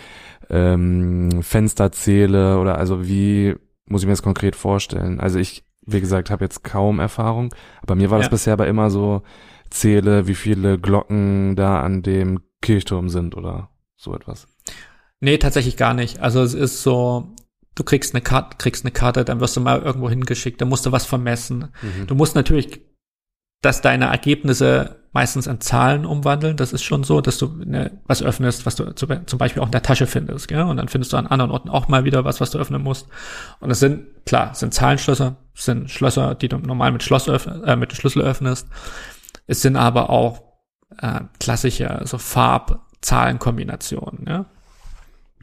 [0.49, 5.19] ähm, Fenster zähle oder also wie muss ich mir das konkret vorstellen?
[5.19, 8.31] Also ich, wie gesagt, habe jetzt kaum Erfahrung, aber mir war das Ja.
[8.31, 9.21] bisher aber immer so,
[9.69, 14.47] zähle, wie viele Glocken da an dem Kirchturm sind oder so etwas.
[15.19, 16.19] Nee, tatsächlich gar nicht.
[16.19, 17.33] Also es ist so,
[17.75, 20.85] du kriegst eine Karte, kriegst eine Karte, dann wirst du mal irgendwo hingeschickt, dann musst
[20.85, 21.69] du was vermessen.
[22.07, 22.81] Du musst natürlich,
[23.61, 26.57] dass deine Ergebnisse meistens in Zahlen umwandeln.
[26.57, 29.67] Das ist schon so, dass du ne, was öffnest, was du zu, zum Beispiel auch
[29.67, 30.63] in der Tasche findest, gell?
[30.63, 33.07] Und dann findest du an anderen Orten auch mal wieder was, was du öffnen musst.
[33.59, 37.29] Und es sind, klar, es sind Zahlenschlösser, es sind Schlösser, die du normal mit Schloss
[37.29, 38.67] öffn äh, mit Schlüssel öffnest.
[39.45, 40.41] Es sind aber auch
[40.99, 44.45] äh, klassische so Farb-Zahlen-Kombinationen, ja?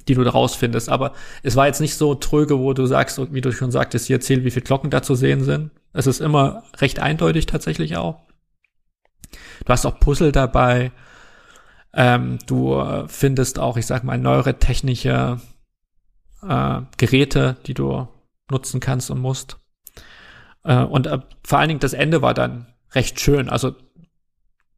[0.08, 0.88] Die du daraus findest.
[0.88, 4.16] Aber es war jetzt nicht so tröge, wo du sagst, wie du schon sagtest, hier
[4.16, 5.70] erzähl, wie viele Glocken da zu sehen sind.
[5.92, 8.20] Es ist immer recht eindeutig tatsächlich auch.
[9.64, 10.92] Du hast auch Puzzle dabei.
[11.92, 15.40] Ähm, du äh, findest auch, ich sag mal, neuere technische
[16.46, 18.08] äh, Geräte, die du
[18.50, 19.58] nutzen kannst und musst.
[20.64, 23.48] Äh, und äh, vor allen Dingen das Ende war dann recht schön.
[23.48, 23.74] Also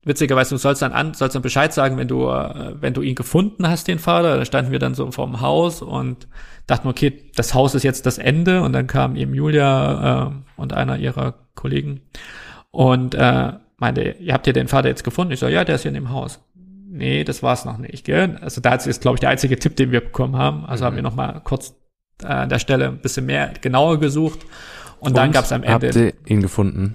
[0.04, 3.14] witzigerweise, du sollst dann an, sollst dann Bescheid sagen, wenn du, äh, wenn du ihn
[3.14, 4.36] gefunden hast, den Vater.
[4.36, 6.28] Da standen wir dann so vorm Haus und
[6.66, 8.62] dachten, okay, das Haus ist jetzt das Ende.
[8.62, 12.00] Und dann kam eben Julia äh, und einer ihrer Kollegen
[12.70, 15.32] und äh, meinte, ihr habt ihr den Vater jetzt gefunden?
[15.32, 16.40] Ich so, ja, der ist hier in dem Haus.
[16.88, 18.38] Nee, das war's noch nicht, gell?
[18.42, 20.66] Also da ist, glaube ich, der einzige Tipp, den wir bekommen haben.
[20.66, 21.74] Also haben wir noch mal kurz
[22.22, 24.40] äh, an der Stelle ein bisschen mehr genauer gesucht.
[25.00, 26.94] Und, dann gab's am Ende, Habt ihr ihn gefunden?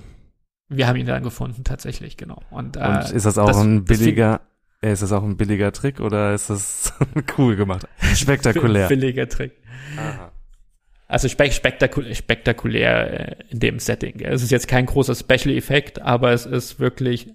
[0.69, 2.41] Wir haben ihn dann gefunden, tatsächlich, genau.
[2.49, 4.41] Und, äh, Und ist das auch das- ein billiger,
[4.81, 6.93] äh, ist das auch ein billiger Trick oder ist das
[7.37, 7.87] cool gemacht?
[8.13, 8.87] Spektakulär.
[8.89, 9.53] Billiger Trick.
[9.97, 10.31] Aha.
[11.09, 14.19] Also spek spektakulär, spektakulär äh, in dem Setting.
[14.19, 17.33] Es ist jetzt kein großer Special-Effekt, aber es ist wirklich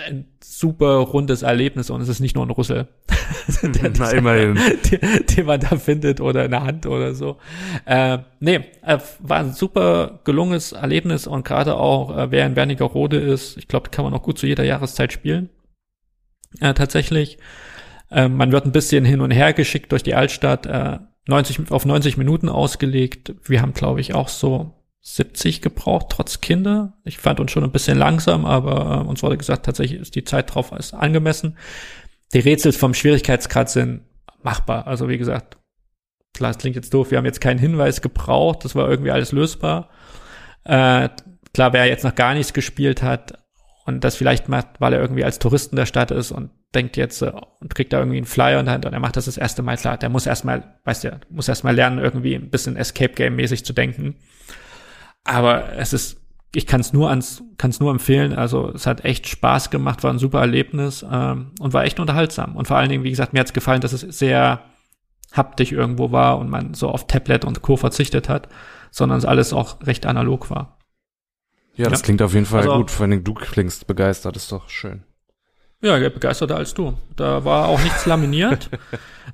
[0.00, 2.88] ein super rundes Erlebnis und es ist nicht nur ein Rüssel,
[3.62, 4.54] der- Na, immerhin.
[4.90, 7.36] den, den man da findet oder in der Hand oder so.
[7.84, 13.18] Äh, nee, äh, war ein super gelungenes Erlebnis und gerade auch, äh, wer in Wernigerode
[13.18, 15.50] ist, ich glaube, kann man auch gut zu jeder Jahreszeit spielen.
[16.60, 17.38] Äh, tatsächlich.
[18.10, 21.84] Äh, man wird ein bisschen hin und her geschickt durch die Altstadt, äh, 90, auf
[21.84, 23.34] 90 Minuten ausgelegt.
[23.44, 24.72] Wir haben, glaube ich, auch so
[25.14, 26.98] 70 gebraucht, trotz Kinder.
[27.04, 30.24] Ich fand uns schon ein bisschen langsam, aber äh, uns wurde gesagt, tatsächlich ist die
[30.24, 31.56] Zeit drauf ist angemessen.
[32.34, 34.02] Die Rätsel vom Schwierigkeitsgrad sind
[34.42, 34.86] machbar.
[34.86, 35.56] Also wie gesagt,
[36.34, 39.32] klar, es klingt jetzt doof, wir haben jetzt keinen Hinweis gebraucht, das war irgendwie alles
[39.32, 39.88] lösbar.
[40.64, 41.08] Äh,
[41.54, 43.42] klar, wer jetzt noch gar nichts gespielt hat
[43.86, 47.22] und das vielleicht macht, weil er irgendwie als Touristen der Stadt ist und denkt jetzt
[47.22, 49.38] äh, und kriegt da irgendwie einen Flyer in der Hand und er macht das das
[49.38, 53.14] erste Mal, klar, der muss erstmal, weißt du, muss erstmal lernen, irgendwie ein bisschen Escape
[53.14, 54.16] Game mäßig zu denken.
[55.28, 56.16] Aber es ist,
[56.54, 58.32] ich kann es nur ans, kann es nur empfehlen.
[58.32, 62.56] Also es hat echt Spaß gemacht, war ein super Erlebnis ähm, und war echt unterhaltsam.
[62.56, 64.62] Und vor allen Dingen, wie gesagt, mir hat es gefallen, dass es sehr
[65.32, 67.76] haptisch irgendwo war und man so auf Tablet und Co.
[67.76, 68.48] verzichtet hat,
[68.90, 70.78] sondern es alles auch recht analog war.
[71.74, 72.04] Ja, das Ja.
[72.06, 72.90] klingt auf jeden Fall Also- gut.
[72.90, 75.04] Vor allem du klingst begeistert, ist doch schön.
[75.82, 76.94] Ja, ja, begeisterter als du.
[77.16, 78.70] Da war auch nichts laminiert.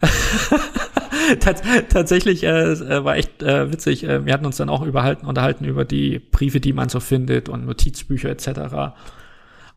[1.40, 4.04] Tats tatsächlich äh, äh, war echt äh, witzig.
[4.04, 7.48] Äh, wir hatten uns dann auch überhalten, unterhalten über die Briefe, die man so findet
[7.48, 8.94] und Notizbücher etc.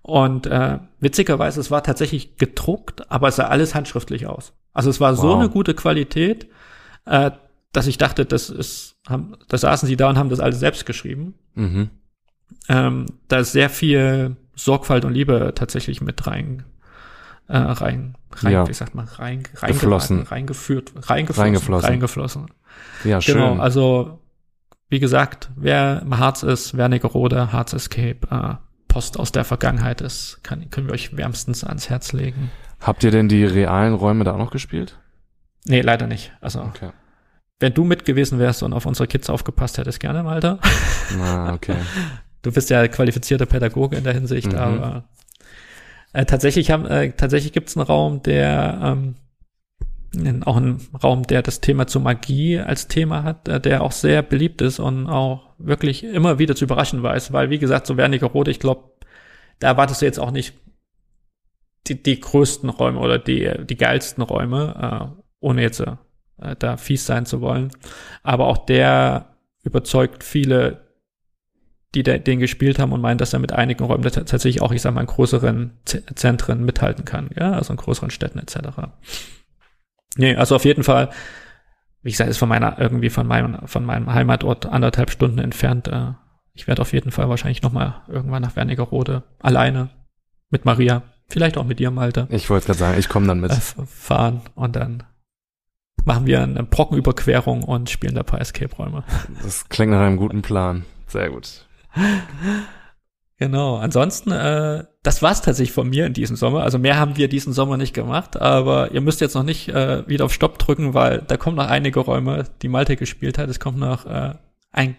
[0.02, 4.54] Und äh, witzigerweise, es war tatsächlich gedruckt, aber es sah alles handschriftlich aus.
[4.74, 5.40] Also es war so Wow.
[5.40, 6.48] eine gute Qualität,
[7.06, 7.32] äh,
[7.74, 10.86] dass ich dachte, das ist, haben, da saßen sie da und haben das alles selbst
[10.86, 11.34] geschrieben.
[11.56, 11.90] Mhm.
[12.70, 16.64] Ähm, da ist sehr viel Sorgfalt und Liebe tatsächlich mit rein,
[17.48, 18.68] äh, rein, rein Ja.
[18.68, 19.68] wie sagt man, rein, Geflossen.
[20.18, 21.90] reingeraten, reingeführt, reingeflossen, Reingeflossen.
[21.90, 22.46] reingeflossen.
[23.04, 23.36] Ja, schön.
[23.36, 24.20] Genau, also
[24.90, 28.56] wie gesagt, wer im Harz ist, Wernigerode, Harz Escape, äh,
[28.88, 32.50] Post aus der Vergangenheit ist, kann, können wir euch wärmstens ans Herz legen.
[32.80, 34.98] Habt ihr denn die realen Räume da auch noch gespielt?
[35.66, 36.32] Nee, leider nicht.
[36.42, 36.90] Also, Okay.
[37.60, 40.60] wenn du mit gewesen wärst und auf unsere Kids aufgepasst hättest, gerne, Malta.
[41.22, 41.76] Ah, okay.
[42.44, 44.58] Du bist ja qualifizierter Pädagoge in der Hinsicht, Mhm.
[44.58, 45.04] aber
[46.14, 49.16] äh, tatsächlich haben äh, tatsächlich gibt es einen Raum, der ähm,
[50.46, 54.22] auch einen Raum, der das Thema zur Magie als Thema hat, äh, der auch sehr
[54.22, 58.52] beliebt ist und auch wirklich immer wieder zu überraschen weiß, weil wie gesagt, so Wernigerode,
[58.52, 58.92] ich glaube,
[59.60, 60.54] da erwartest du jetzt auch nicht
[61.88, 65.96] die, die größten Räume oder die, die geilsten Räume, äh, ohne jetzt äh,
[66.58, 67.72] da fies sein zu wollen.
[68.24, 70.87] Aber auch der überzeugt viele,
[71.98, 74.72] die de, den gespielt haben und meinen, dass er mit einigen Räumen tats- tatsächlich auch,
[74.72, 75.72] ich sag mal, in größeren
[76.16, 78.58] Zentren mithalten kann, ja, also in größeren Städten etc.
[80.16, 81.10] Nee, also auf jeden Fall,
[82.02, 85.88] wie gesagt, ist von meiner, irgendwie von meinem, von meinem Heimatort anderthalb Stunden entfernt.
[85.88, 86.14] Äh,
[86.54, 89.90] ich werde auf jeden Fall wahrscheinlich noch mal irgendwann nach Wernigerode alleine
[90.50, 93.52] mit Maria, vielleicht auch mit dir, Malte, Ich wollte gerade sagen, ich komme dann mit.
[93.52, 93.56] äh,
[93.86, 95.04] fahren und dann
[96.06, 99.04] machen wir eine Brockenüberquerung und spielen da ein paar Escape-Räume.
[99.44, 100.86] Das klingt nach einem guten Plan.
[101.08, 101.67] Sehr gut.
[103.40, 103.78] Genau.
[103.78, 106.64] Ansonsten, äh, das war's tatsächlich von mir in diesem Sommer.
[106.64, 110.08] Also mehr haben wir diesen Sommer nicht gemacht, aber ihr müsst jetzt noch nicht äh,
[110.08, 113.50] wieder auf Stopp drücken, weil da kommen noch einige Räume, die Malte gespielt hat.
[113.50, 114.34] Es kommt noch äh,
[114.72, 114.96] ein,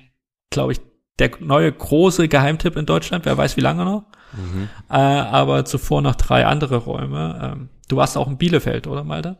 [0.51, 0.81] glaube ich,
[1.19, 3.25] der neue große Geheimtipp in Deutschland.
[3.25, 4.05] Wer weiß, wie lange noch.
[4.33, 4.69] Mhm.
[4.89, 7.41] Äh, aber zuvor noch drei andere Räume.
[7.43, 9.37] Ähm, du warst auch in Bielefeld, oder Malte?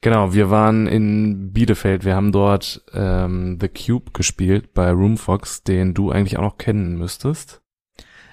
[0.00, 2.04] Genau, wir waren in Bielefeld.
[2.04, 6.96] Wir haben dort ähm, The Cube gespielt bei Roomfox, den du eigentlich auch noch kennen
[6.96, 7.60] müsstest.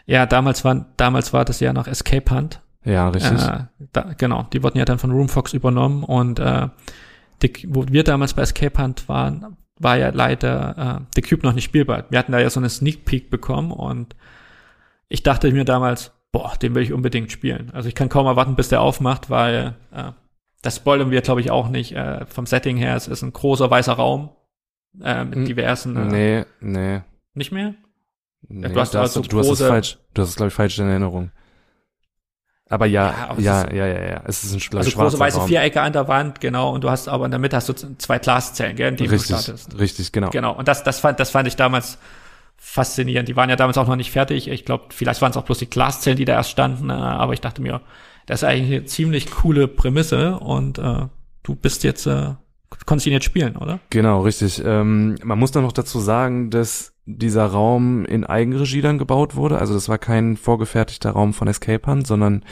[0.05, 2.61] Ja, damals war, damals war das ja noch Escape Hunt.
[2.83, 3.41] Ja, richtig.
[3.41, 6.69] Äh, da, genau, die wurden ja dann von Roomfox übernommen und äh,
[7.41, 11.53] die, wo wir damals bei Escape Hunt waren, war ja leider äh, The Cube noch
[11.53, 12.05] nicht spielbar.
[12.09, 14.15] Wir hatten da ja so eine Sneak Peek bekommen und
[15.09, 17.71] ich dachte mir damals, boah, den will ich unbedingt spielen.
[17.73, 20.11] Also ich kann kaum erwarten, bis der aufmacht, weil äh,
[20.65, 21.93] das spoilern wir, glaube ich, auch nicht.
[21.93, 24.29] Äh, vom Setting her, es ist ein großer weißer Raum
[25.03, 25.95] äh, mit Hm, diversen.
[25.95, 27.01] Äh, nee, nee.
[27.33, 27.75] Nicht mehr?
[28.47, 29.97] nee du hast da also du hast es falsch.
[30.13, 31.31] Du hast es, glaube ich, falsch in Erinnerung.
[32.67, 34.21] Aber ja, Ja, aber ja, ist- ja, ja, ja.
[34.25, 35.47] Es ist ein schla- Also große weiße Raum.
[35.47, 36.73] Vierecke an der Wand, genau.
[36.73, 39.15] Und du hast aber in der Mitte hast du zwei Glaszellen, gell, in denen du
[39.15, 39.77] Richtig, startest.
[39.77, 40.31] richtig, genau.
[40.31, 40.53] Genau.
[40.55, 41.99] Und das, das fand, das fand ich damals
[42.57, 43.29] faszinierend.
[43.29, 44.47] Die waren ja damals auch noch nicht fertig.
[44.47, 46.89] Ich glaube, vielleicht waren es auch bloß die Glaszellen, die da erst standen.
[46.89, 47.81] Äh, aber ich dachte mir,
[48.25, 50.39] das ist eigentlich eine ziemlich coole Prämisse.
[50.39, 51.07] Und äh,
[51.43, 52.33] du bist jetzt, äh,
[52.85, 53.79] konntest ihn jetzt spielen, oder?
[53.89, 54.61] Genau, richtig.
[54.63, 59.59] Ähm, man muss dann noch dazu sagen, dass dieser Raum in Eigenregie dann gebaut wurde.
[59.59, 62.43] Also das war kein vorgefertigter Raum von Escape Hunt, sondern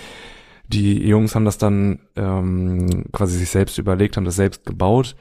[0.68, 5.16] die Jungs haben das dann ähm, quasi sich selbst überlegt, haben das selbst gebaut.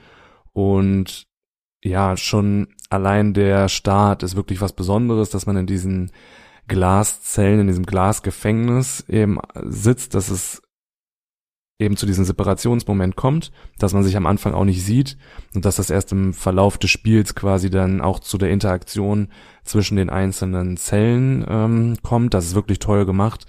[0.53, 1.27] Und
[1.83, 6.13] ja, schon allein der Start ist wirklich was Besonderes, dass man in diesen
[6.73, 10.63] Glaszellen, in diesem Glasgefängnis eben sitzt, dass es
[11.79, 15.19] eben zu diesem Separationsmoment kommt, dass man sich am Anfang auch nicht sieht
[15.55, 19.29] und dass das erst im Verlauf des Spiels quasi dann auch zu der Interaktion
[19.65, 22.33] zwischen den einzelnen Zellen ähm, kommt.
[22.33, 23.45] Das ist wirklich toll gemacht.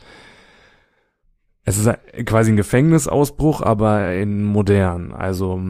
[1.64, 1.90] Es ist
[2.26, 5.14] quasi ein Gefängnisausbruch, aber in modern.
[5.14, 5.62] Also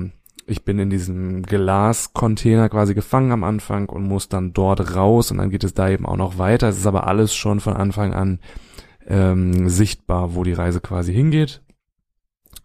[0.45, 5.37] ich bin in diesem Glascontainer quasi gefangen am Anfang und muss dann dort raus und
[5.37, 6.69] dann geht es da eben auch noch weiter.
[6.69, 8.39] Es ist aber alles schon von Anfang an
[9.07, 11.61] ähm, sichtbar, wo die Reise quasi hingeht.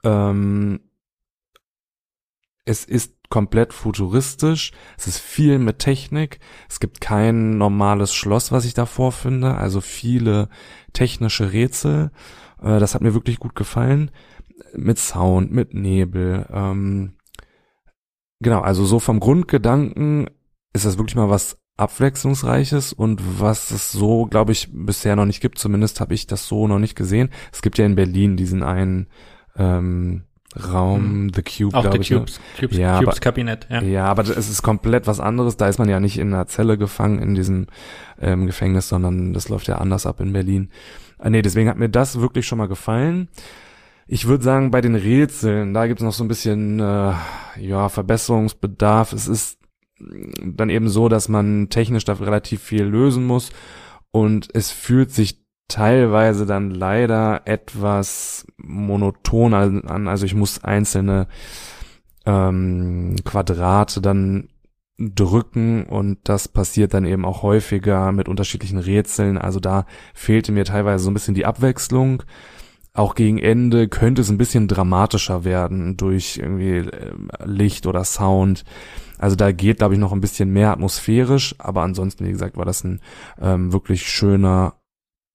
[0.04, 0.80] Ähm,
[2.64, 4.72] es ist komplett futuristisch.
[4.96, 6.38] Es ist viel mit Technik.
[6.68, 9.54] Es gibt kein normales Schloss, was ich da vorfinde.
[9.54, 10.48] Also viele
[10.92, 12.10] technische Rätsel.
[12.60, 14.10] Äh, das hat mir wirklich gut gefallen.
[14.74, 16.46] Mit Sound, mit Nebel.
[16.52, 17.14] Ähm,
[18.40, 20.28] genau, also so vom Grundgedanken
[20.72, 25.40] ist das wirklich mal was abwechslungsreiches und was es so, glaube ich, bisher noch nicht
[25.40, 25.58] gibt.
[25.58, 27.28] Zumindest habe ich das so noch nicht gesehen.
[27.52, 29.06] Es gibt ja in Berlin diesen einen
[29.56, 30.24] ähm,
[30.72, 31.32] Raum, Mhm.
[31.34, 32.10] The Cube, Auch glaube The ich.
[32.10, 32.16] ne?
[32.18, 33.82] Cubes, Cubes, Ja, Cubes aber- Kabinett, ja.
[33.82, 35.56] Ja, aber es ist komplett was anderes.
[35.56, 37.66] Da ist man ja nicht in einer Zelle gefangen in diesem
[38.20, 40.70] ähm, Gefängnis, sondern das läuft ja anders ab in Berlin.
[41.20, 43.28] Äh, nee, deswegen hat mir das wirklich schon mal gefallen.
[44.10, 47.12] Ich würde sagen, bei den Rätseln, da gibt es noch so ein bisschen äh,
[47.60, 49.12] ja, Verbesserungsbedarf.
[49.12, 49.58] Es ist
[50.42, 53.50] dann eben so, dass man technisch dafür relativ viel lösen muss
[54.10, 60.08] und es fühlt sich teilweise dann leider etwas monoton an.
[60.08, 61.26] Also ich muss einzelne
[62.24, 64.48] ähm, Quadrate dann
[64.98, 69.36] drücken und das passiert dann eben auch häufiger mit unterschiedlichen Rätseln.
[69.36, 72.22] Also da fehlte mir teilweise so ein bisschen die Abwechslung.
[72.98, 77.12] Auch gegen Ende könnte es ein bisschen dramatischer werden durch irgendwie äh,
[77.44, 78.64] Licht oder Sound.
[79.18, 82.64] Also da geht, glaube ich, noch ein bisschen mehr atmosphärisch, aber ansonsten, wie gesagt, war
[82.64, 83.00] das ein
[83.40, 84.74] ähm, wirklich schöner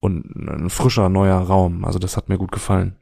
[0.02, 1.86] und ein frischer neuer Raum.
[1.86, 2.98] Also das hat mir gut gefallen.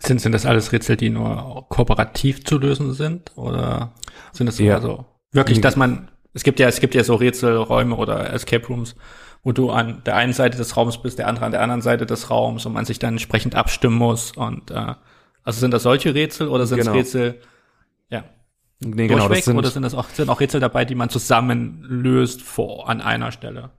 [0.00, 3.30] Sind, sind das alles Rätsel, die nur kooperativ zu lösen sind?
[3.36, 3.92] Oder
[4.32, 4.74] sind es Ja.
[4.74, 8.94] also wirklich, dass man, es gibt ja, es gibt ja so Rätselräume oder Escape Rooms,
[9.42, 12.04] wo du an der einen Seite des Raums bist, der andere an der anderen Seite
[12.04, 14.94] des Raums und man sich dann entsprechend abstimmen muss und, äh,
[15.44, 16.98] also sind das solche Rätsel oder sind es Genau.
[16.98, 17.40] Rätsel,
[18.10, 18.24] ja,
[18.84, 21.08] Nee, genau, durchweg das sind, oder sind das auch, sind auch Rätsel dabei, die man
[21.08, 23.70] zusammen löst vor, an einer Stelle?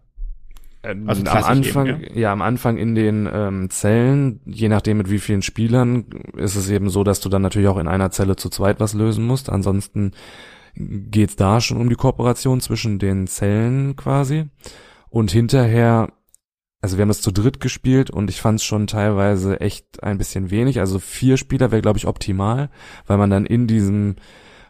[0.82, 2.32] Ähm, Also am Anfang, eben, ja.
[2.32, 6.90] am Anfang in den ähm, Zellen, je nachdem mit wie vielen Spielern, ist es eben
[6.90, 9.52] so, dass du dann natürlich auch in einer Zelle zu zweit was lösen musst.
[9.52, 10.14] Ansonsten
[10.78, 14.46] geht's da schon um die Kooperation zwischen den Zellen quasi.
[15.10, 16.12] Und hinterher,
[16.82, 20.18] also wir haben das zu dritt gespielt und ich fand es schon teilweise echt ein
[20.18, 20.80] bisschen wenig.
[20.80, 22.70] Also vier Spieler wäre, glaube ich, optimal,
[23.06, 24.16] weil man dann in diesem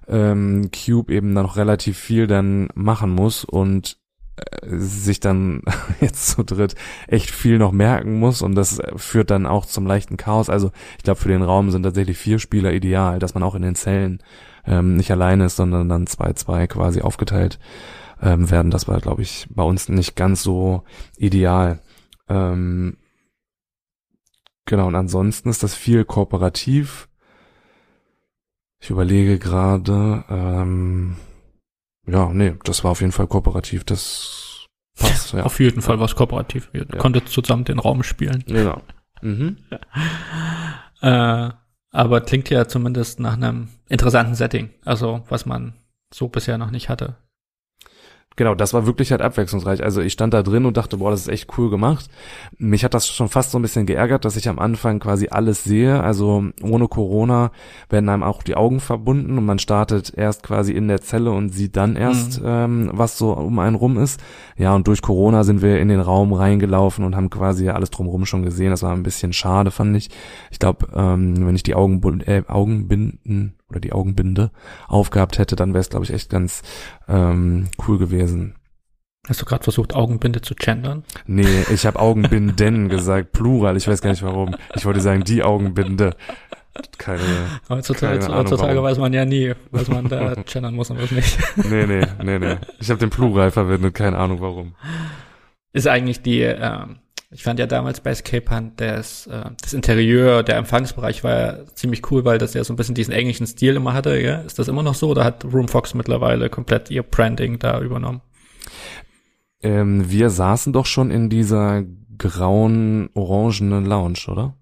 [0.08, 3.98] ähm, Cube eben dann noch relativ viel dann machen muss und
[4.38, 5.64] äh, sich dann
[6.00, 6.76] jetzt zu dritt
[7.08, 10.50] echt viel noch merken muss und das führt dann auch zum leichten Chaos.
[10.50, 13.64] Also ich glaube, für den Raum sind tatsächlich vier Spieler ideal, dass man auch in
[13.64, 14.20] den Zellen
[14.68, 17.58] ähm, nicht alleine ist, sondern dann zwei, zwei quasi aufgeteilt
[18.22, 18.70] ähm, werden.
[18.72, 20.84] Das war, glaube ich, bei uns nicht ganz so
[21.18, 21.80] ideal.
[22.30, 22.98] Ähm,
[24.66, 27.08] genau, und ansonsten ist das viel kooperativ.
[28.80, 31.16] Ich überlege gerade, ähm,
[32.06, 34.68] ja, nee, das war auf jeden Fall kooperativ, das
[35.00, 35.44] passt, ja.
[35.44, 36.70] Auf jeden Fall was kooperativ.
[36.74, 37.00] Ihr Ja.
[37.00, 38.44] konntet zusammen den Raum spielen.
[38.48, 38.82] Genau.
[39.22, 39.58] Mhm.
[41.00, 41.52] Äh,
[41.92, 44.70] aber klingt ja zumindest nach einem interessanten Setting.
[44.86, 45.74] Also, was man
[46.14, 47.18] so bisher noch nicht hatte.
[48.38, 49.84] Genau, das war wirklich halt abwechslungsreich.
[49.84, 52.08] Also ich stand da drin und dachte, boah, das ist echt cool gemacht.
[52.60, 55.64] Mich hat das schon fast so ein bisschen geärgert, dass ich am Anfang quasi alles
[55.64, 56.04] sehe.
[56.04, 57.50] Also ohne Corona
[57.90, 61.50] werden einem auch die Augen verbunden und man startet erst quasi in der Zelle und
[61.50, 64.22] sieht dann erst, ähm, was so um einen rum ist.
[64.56, 68.28] Ja, und durch Corona sind wir in den Raum reingelaufen und haben quasi alles drumherum
[68.28, 68.70] schon gesehen.
[68.70, 70.12] Das war ein bisschen schade, fand ich.
[70.52, 74.52] Ich glaube, ähm, wenn ich die Augen, äh, Augenbinden oder die Augenbinde
[74.88, 76.64] aufgehabt hätte, dann wäre es, glaube ich, echt ganz
[77.08, 78.56] ähm, cool gewesen.
[79.28, 81.04] Hast du gerade versucht, Augenbinde zu gendern?
[81.26, 84.56] Nee, ich habe Augenbinden gesagt, Plural, ich weiß gar nicht warum.
[84.76, 86.16] Ich wollte sagen, die Augenbinde.
[87.00, 87.22] Keine,
[87.70, 91.10] Heutzutage, Keine Ahnung, heutzutage weiß man ja nie, was man da gendern muss und was
[91.10, 91.38] nicht.
[91.58, 92.56] nee, nee, nee, nee.
[92.80, 94.76] Ich habe den Plural verwendet, keine Ahnung warum.
[95.74, 97.00] Ist eigentlich die, ähm,
[97.30, 101.66] ich fand ja damals bei Escape Hunt das, äh, das Interieur, der Empfangsbereich war ja
[101.74, 104.20] ziemlich cool, weil das ja so ein bisschen diesen englischen Stil immer hatte.
[104.20, 104.38] Ja?
[104.42, 108.22] Ist das immer noch so oder hat Room Fox mittlerweile komplett ihr Branding da übernommen?
[109.62, 111.84] Ähm, wir saßen doch schon in dieser
[112.18, 114.56] grauen, orangenen Lounge, oder?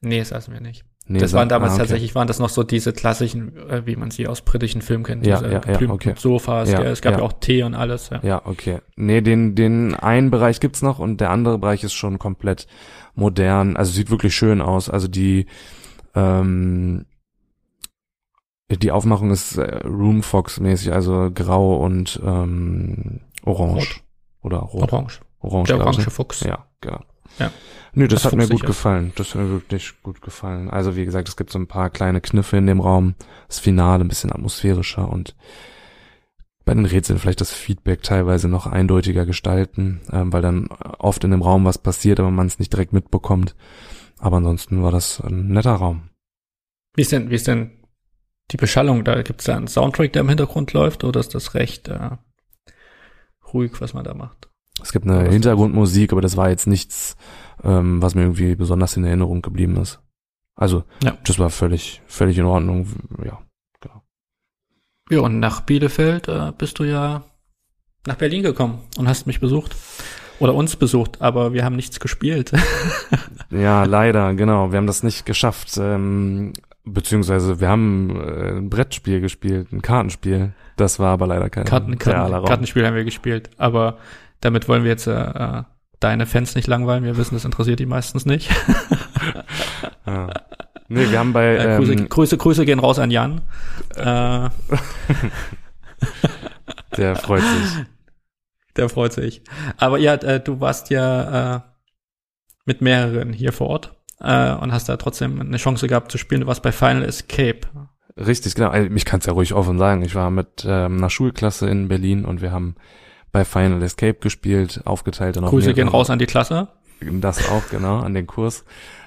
[0.00, 0.84] Nee, saßen wir nicht.
[1.06, 1.82] Nee, das waren damals ah, okay.
[1.82, 5.26] tatsächlich, waren das noch so diese klassischen, äh, wie man sie aus britischen Filmen kennt,
[5.26, 6.14] Ja, diese ja, ja, geblümten okay.
[6.16, 7.18] Sofas, Ja, ja, es gab ja.
[7.18, 7.24] ja.
[7.24, 8.20] auch Tee und alles, ja.
[8.22, 8.78] Ja, okay.
[8.94, 12.68] Nee, den, den einen Bereich gibt's noch und der andere Bereich ist schon komplett
[13.14, 13.76] modern.
[13.76, 14.88] Also sieht wirklich schön aus.
[14.88, 15.46] Also die,
[16.14, 17.06] ähm,
[18.70, 23.74] die Aufmachung ist äh, Room Fox mäßig, also grau und ähm, orange.
[23.74, 24.02] Rot.
[24.42, 24.92] Oder rot.
[24.92, 25.20] Orange.
[25.40, 26.10] Orange, Der ich, orange ne?
[26.10, 26.40] Fuchs.
[26.42, 27.00] Ja, genau.
[27.38, 27.50] Ja.
[27.94, 29.12] Nö, das, Was hat mir gut gefallen.
[29.16, 30.70] Das hat mir wirklich gut gefallen.
[30.70, 33.14] Also wie gesagt, es gibt so ein paar kleine Kniffe in dem Raum.
[33.48, 35.34] Das Finale ein bisschen atmosphärischer und
[36.64, 40.68] bei den Rätseln vielleicht das Feedback teilweise noch eindeutiger gestalten, ähm, weil dann
[40.98, 43.54] oft in dem Raum was passiert, aber man es nicht direkt mitbekommt.
[44.18, 46.10] Aber ansonsten war das ein netter Raum.
[46.94, 47.72] Wie ist denn, wie ist denn
[48.52, 49.04] die Beschallung?
[49.04, 52.10] Da gibt's da einen Soundtrack, der im Hintergrund läuft, oder ist das recht äh,
[53.52, 54.51] ruhig, was man da macht?
[54.80, 57.16] Es gibt eine Hintergrundmusik, aber das war jetzt nichts,
[57.64, 60.00] ähm, was mir irgendwie besonders in Erinnerung geblieben ist.
[60.54, 61.16] Also, Ja.
[61.24, 62.86] das war völlig, völlig in Ordnung.
[63.24, 63.38] Ja.
[65.10, 67.24] Ja, und nach Bielefeld äh, bist du ja
[68.06, 69.76] nach Berlin gekommen und hast mich besucht.
[70.38, 72.52] Oder uns besucht, aber wir haben nichts gespielt.
[73.50, 74.72] Ja, leider, genau.
[74.72, 75.76] Wir haben das nicht geschafft.
[75.78, 76.54] Ähm,
[76.84, 80.54] beziehungsweise wir haben äh, ein Brettspiel gespielt, ein Kartenspiel.
[80.76, 82.46] Das war aber leider kein Karten, Karten.
[82.46, 83.98] Kartenspiel haben wir gespielt, aber
[84.42, 85.62] damit wollen wir jetzt äh, äh,
[86.00, 87.04] deine Fans nicht langweilen.
[87.04, 88.50] Wir wissen, das interessiert die meistens nicht.
[90.06, 90.28] Ja.
[90.88, 93.40] Nee, wir haben bei Äh, Grüße, ähm, Grüße, Grüße gehen raus an Jan.
[93.96, 94.50] Äh,
[96.98, 97.84] der freut sich.
[98.76, 99.42] der freut sich.
[99.78, 101.60] Aber ja, äh, du warst ja äh,
[102.66, 106.42] mit mehreren hier vor Ort äh, und hast da trotzdem eine Chance gehabt zu spielen.
[106.42, 107.60] Du warst bei Final Escape.
[108.16, 108.68] Richtig, genau.
[108.68, 110.02] Also, Ich kann es ja ruhig offen sagen.
[110.02, 112.76] Ich war mit ähm, einer Schulklasse in Berlin und wir haben
[113.32, 116.68] bei Final Escape gespielt, aufgeteilt und Grüße gehen raus an die Klasse.
[117.00, 118.64] Das auch, genau, an den Kurs.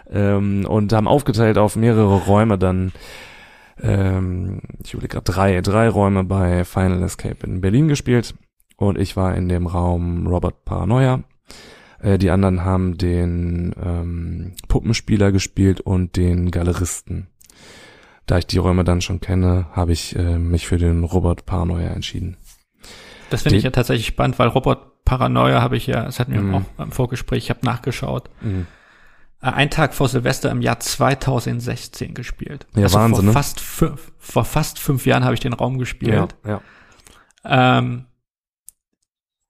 [0.10, 2.92] Ähm, und haben aufgeteilt auf mehrere Räume dann,
[3.82, 8.36] ähm, ich überlege gerade drei, drei Räume bei Final Escape in Berlin gespielt.
[8.78, 11.24] Und ich war in dem Raum Robert Paranoia.
[12.00, 17.28] Äh, die anderen haben den ähm, Puppenspieler gespielt und den Galeristen.
[18.26, 21.90] Da ich die Räume dann schon kenne, habe ich äh, mich für den Robert Paranoia
[21.90, 22.38] entschieden.
[23.36, 26.42] Das finde ich ja tatsächlich spannend, weil Robert Paranoia habe ich ja, das hatten wir
[26.42, 26.56] Mhm.
[26.56, 28.64] auch im Vorgespräch, ich habe nachgeschaut, äh,
[29.42, 32.66] ein Tag vor Silvester im Jahr 2016 gespielt.
[32.76, 33.32] Ja, also Wahnsinn, vor ne?
[33.34, 36.36] fast fünf, vor fast fünf Jahren habe ich den Raum gespielt.
[36.46, 36.62] ja.
[37.44, 38.06] Ähm,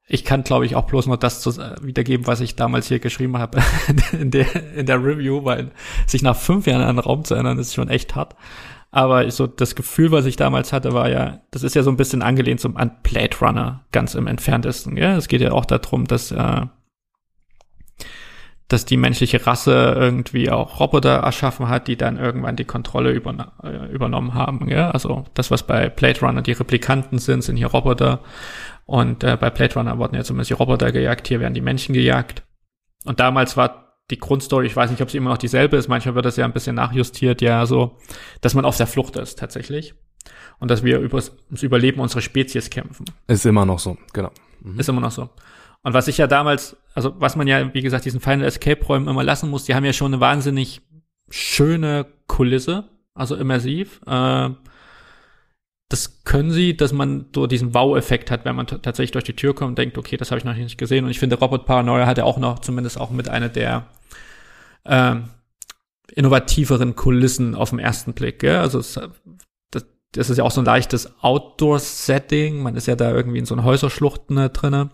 [0.07, 3.37] ich kann, glaube ich, auch bloß noch das äh, wiedergeben, was ich damals hier geschrieben
[3.39, 3.59] habe
[4.11, 5.71] in der, in der Review, weil
[6.05, 8.35] sich nach fünf Jahren an einen Raum zu erinnern, ist schon echt hart.
[8.95, 11.97] Aber so das Gefühl, was ich damals hatte, war ja, das ist ja so ein
[11.97, 14.95] bisschen angelehnt zum an Blade Runner, ganz im entferntesten.
[14.95, 15.17] Ja?
[15.17, 16.61] Es geht ja auch darum, dass äh,
[18.69, 23.43] dass die menschliche Rasse irgendwie auch Roboter erschaffen hat, die dann irgendwann die Kontrolle übern
[23.61, 24.69] äh, übernommen haben.
[24.69, 24.91] Ja?
[24.91, 28.21] Also das, was bei Blade Runner die Replikanten sind, sind hier Roboter.
[28.85, 31.91] Und äh, bei Blade Runner wurden ja zumindest die Roboter gejagt, hier werden die Menschen
[31.91, 32.43] gejagt.
[33.03, 36.15] Und damals war die Grundstory, ich weiß nicht, ob sie immer noch dieselbe ist, manchmal
[36.15, 37.97] wird das ja ein bisschen nachjustiert, ja, so,
[38.41, 39.95] dass man auf der Flucht ist tatsächlich.
[40.59, 43.05] Und dass wir übers, ums Überleben unserer Spezies kämpfen.
[43.27, 44.31] Ist immer noch so, genau.
[44.61, 44.79] Mhm.
[44.79, 45.29] Ist immer noch so.
[45.83, 49.07] Und was ich ja damals, also was man ja, wie gesagt, diesen Final Escape Räumen
[49.07, 50.81] immer lassen muss, die haben ja schon eine wahnsinnig
[51.29, 54.01] schöne Kulisse, also immersiv.
[54.07, 54.49] Äh,
[55.89, 59.53] das können sie, dass man so diesen Wow-Effekt hat, wenn man tatsächlich durch die Tür
[59.53, 61.05] kommt und denkt, okay, das habe ich noch nicht gesehen.
[61.05, 63.87] Und ich finde, Robot Paranoia hat ja auch noch, zumindest auch mit einer der
[64.85, 65.25] ähm,
[66.13, 68.39] innovativeren Kulissen auf den ersten Blick.
[68.39, 68.57] Gell?
[68.57, 68.99] Also es,
[69.69, 72.63] das, das ist ja auch so ein leichtes Outdoor-Setting.
[72.63, 74.89] Man ist ja da irgendwie in so einer Häuserschlucht ne, drinne.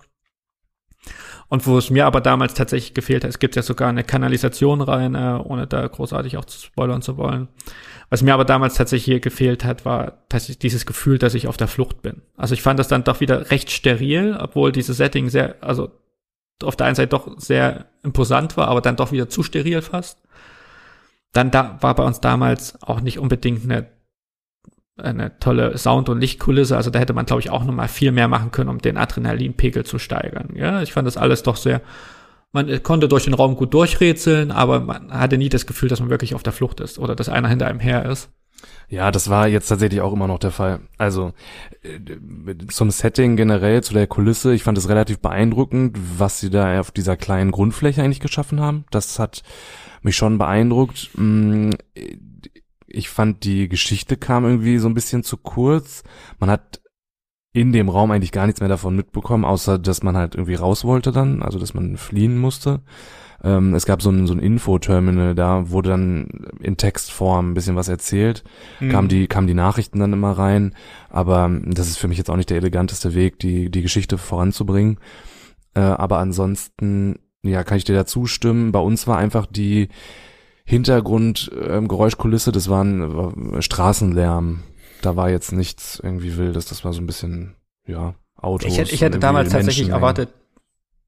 [1.47, 4.81] Und wo es mir aber damals tatsächlich gefehlt hat, es gibt ja sogar eine Kanalisation
[4.81, 7.49] rein, äh, ohne da großartig auch zu spoilern zu wollen.
[8.11, 11.55] Was mir aber damals tatsächlich hier gefehlt hat, war tatsächlich dieses Gefühl, dass ich auf
[11.55, 12.21] der Flucht bin.
[12.35, 15.91] Also ich fand das dann doch wieder recht steril, obwohl dieses Setting sehr, also
[16.61, 20.21] auf der einen Seite doch sehr imposant war, aber dann doch wieder zu steril fast.
[21.31, 23.87] Dann da war bei uns damals auch nicht unbedingt eine
[24.97, 26.75] eine tolle Sound- und Lichtkulisse.
[26.75, 28.97] Also da hätte man, glaube ich, auch noch mal viel mehr machen können, um den
[28.97, 30.49] Adrenalinpegel zu steigern.
[30.55, 31.81] Ja, ich fand das alles doch sehr.
[32.53, 36.09] Man konnte durch den Raum gut durchrätseln, aber man hatte nie das Gefühl, dass man
[36.09, 38.29] wirklich auf der Flucht ist oder dass einer hinter einem her ist.
[38.89, 40.81] Ja, das war jetzt tatsächlich auch immer noch der Fall.
[40.97, 41.33] Also
[41.81, 46.79] äh, zum Setting generell, zu der Kulisse, ich fand es relativ beeindruckend, was sie da
[46.79, 48.85] auf dieser kleinen Grundfläche eigentlich geschaffen haben.
[48.91, 49.43] Das hat
[50.01, 51.09] mich schon beeindruckt.
[51.15, 51.71] Mm,
[52.87, 56.03] Ich fand die Geschichte kam irgendwie so ein bisschen zu kurz.
[56.39, 56.81] Man hat
[57.53, 60.85] in dem Raum eigentlich gar nichts mehr davon mitbekommen, außer dass man halt irgendwie raus
[60.85, 62.79] wollte dann, also dass man fliehen musste.
[63.43, 66.27] Ähm, es gab so ein, so ein Infoterminal, da wurde dann
[66.61, 68.43] in Textform ein bisschen was erzählt,
[68.79, 68.89] Mhm.
[68.89, 70.75] kamen die, kamen die Nachrichten dann immer rein,
[71.09, 74.17] aber ähm, das ist für mich jetzt auch nicht der eleganteste Weg, die, die Geschichte
[74.17, 74.99] voranzubringen.
[75.73, 78.71] Äh, aber ansonsten, ja, kann ich dir da zustimmen.
[78.71, 79.89] Bei uns war einfach die
[80.63, 84.59] Hintergrund, ähm, Geräuschkulisse, das waren äh, Straßenlärm.
[85.01, 87.55] Da war jetzt nichts irgendwie Wildes, das war so ein bisschen,
[87.87, 88.71] ja, Autos.
[88.71, 90.29] Ich hätte, ich hätte damals tatsächlich erwartet,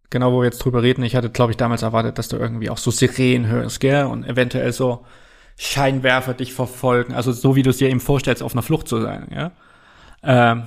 [0.10, 2.70] genau wo wir jetzt drüber reden, ich hatte, glaube ich, damals erwartet, dass du irgendwie
[2.70, 4.06] auch so Sirenen hörst, gell?
[4.06, 5.06] Und eventuell so
[5.58, 7.14] Scheinwerfer dich verfolgen.
[7.14, 9.52] Also so wie du es dir eben vorstellst, auf einer Flucht zu sein, ja.
[10.24, 10.64] Ähm,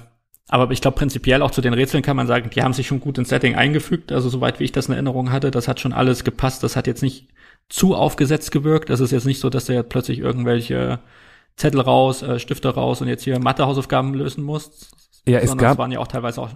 [0.49, 3.01] aber ich glaube, prinzipiell auch zu den Rätseln kann man sagen, die haben sich schon
[3.01, 4.13] gut ins Setting eingefügt.
[4.13, 6.63] Also soweit wie ich das in Erinnerung hatte, das hat schon alles gepasst.
[6.63, 7.29] Das hat jetzt nicht
[7.69, 8.89] zu aufgesetzt gewirkt.
[8.89, 11.01] Das ist jetzt nicht so, dass du jetzt plötzlich irgendwelche
[11.57, 14.91] Zettel raus, äh, Stifte raus und jetzt hier Mathehausaufgaben lösen musst.
[15.27, 15.73] Ja, es gab.
[15.73, 16.51] Es waren ja auch teilweise auch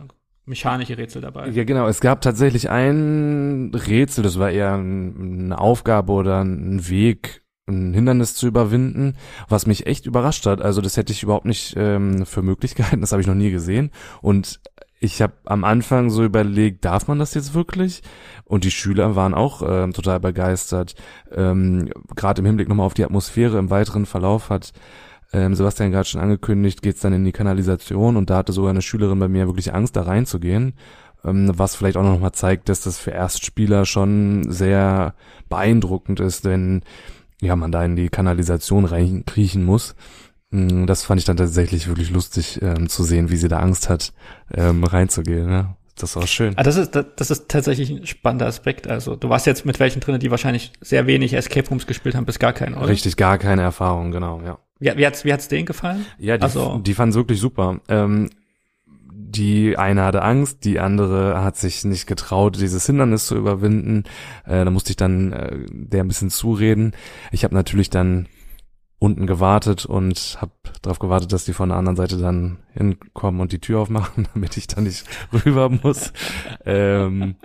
[0.45, 1.49] mechanische Rätsel dabei.
[1.49, 1.87] Ja, genau.
[1.87, 8.35] Es gab tatsächlich ein Rätsel, das war eher eine Aufgabe oder ein Weg, ein Hindernis
[8.35, 9.17] zu überwinden,
[9.49, 10.61] was mich echt überrascht hat.
[10.61, 13.51] Also das hätte ich überhaupt nicht ähm, für möglich gehalten, das habe ich noch nie
[13.51, 13.91] gesehen.
[14.21, 14.61] Und
[15.01, 18.03] ich habe am Anfang so überlegt, darf man das jetzt wirklich?
[18.45, 20.95] Und die Schüler waren auch ähm, total begeistert.
[21.33, 24.73] Ähm, Gerade im Hinblick nochmal auf die Atmosphäre im weiteren Verlauf hat
[25.33, 28.83] ähm, Sebastian gerade schon angekündigt, geht's dann in die Kanalisation und da hatte sogar eine
[28.83, 30.75] Schülerin bei mir wirklich Angst, da reinzugehen.
[31.25, 35.15] Ähm, was vielleicht auch nochmal zeigt, dass das für Erstspieler schon sehr
[35.49, 36.83] beeindruckend ist, wenn
[37.41, 39.95] ja man da in die Kanalisation reinkriechen muss.
[40.51, 43.89] Mm, das fand ich dann tatsächlich wirklich lustig ähm, zu sehen, wie sie da Angst
[43.89, 44.13] hat,
[44.53, 45.47] ähm, reinzugehen.
[45.47, 45.77] Ne?
[45.97, 46.55] Das war schön.
[46.57, 48.89] Ah, das ist das ist tatsächlich ein spannender Aspekt.
[48.89, 52.25] Also du warst jetzt mit welchen drinnen, die wahrscheinlich sehr wenig Escape Rooms gespielt haben,
[52.25, 52.89] bis gar keinen, oder?
[52.89, 54.59] Richtig, gar keine Erfahrung, genau, ja.
[54.79, 56.07] Wie, wie hat's wie hat's denen gefallen?
[56.19, 57.81] Ja, die, also, die fanden wirklich super.
[57.89, 58.31] Ähm,
[59.13, 64.05] die eine hatte Angst, die andere hat sich nicht getraut, dieses Hindernis zu überwinden.
[64.45, 66.93] Äh, da musste ich dann äh, der ein bisschen zureden.
[67.31, 68.27] Ich habe natürlich dann
[69.01, 73.51] unten gewartet und habe darauf gewartet, dass die von der anderen Seite dann hinkommen und
[73.51, 75.05] die Tür aufmachen, damit ich dann nicht
[75.45, 76.13] rüber muss.
[76.67, 77.37] ähm,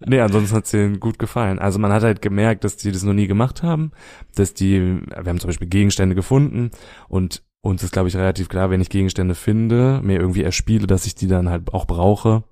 [0.00, 1.58] nee, ansonsten hat's denen gut gefallen.
[1.58, 3.92] Also man hat halt gemerkt, dass die das noch nie gemacht haben,
[4.34, 6.70] dass die, wir haben zum Beispiel Gegenstände gefunden
[7.08, 11.06] und uns ist, glaube ich, relativ klar, wenn ich Gegenstände finde, mir irgendwie erspiele, dass
[11.06, 12.42] ich die dann halt auch brauche.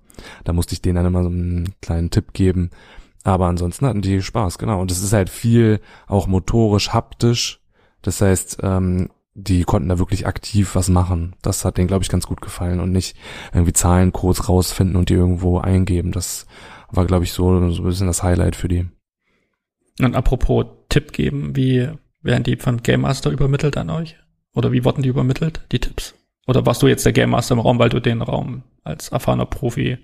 [0.44, 2.70] Da musste ich denen dann immer so einen kleinen Tipp geben.
[3.24, 4.80] Aber ansonsten hatten die Spaß, genau.
[4.80, 7.59] Und es ist halt viel auch motorisch, haptisch
[8.02, 11.36] das heißt, ähm, die konnten da wirklich aktiv was machen.
[11.42, 13.16] Das hat denen, glaube ich, ganz gut gefallen und nicht
[13.52, 16.12] irgendwie Zahlen kurz rausfinden und die irgendwo eingeben.
[16.12, 16.46] Das
[16.90, 18.88] war, glaube ich, so, so ein bisschen das Highlight für die.
[20.00, 21.88] Und apropos Tipp geben, wie
[22.22, 24.16] werden die von Game Master übermittelt an euch?
[24.54, 26.14] Oder wie wurden die übermittelt, die Tipps?
[26.46, 29.46] Oder warst du jetzt der Game Master im Raum, weil du den Raum als erfahrener
[29.46, 29.98] Profi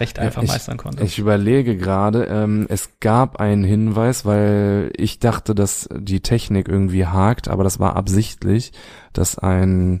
[0.00, 1.02] recht einfach ich, meistern konnte.
[1.04, 7.06] Ich überlege gerade, ähm, es gab einen Hinweis, weil ich dachte, dass die Technik irgendwie
[7.06, 8.72] hakt, aber das war absichtlich,
[9.12, 10.00] dass ein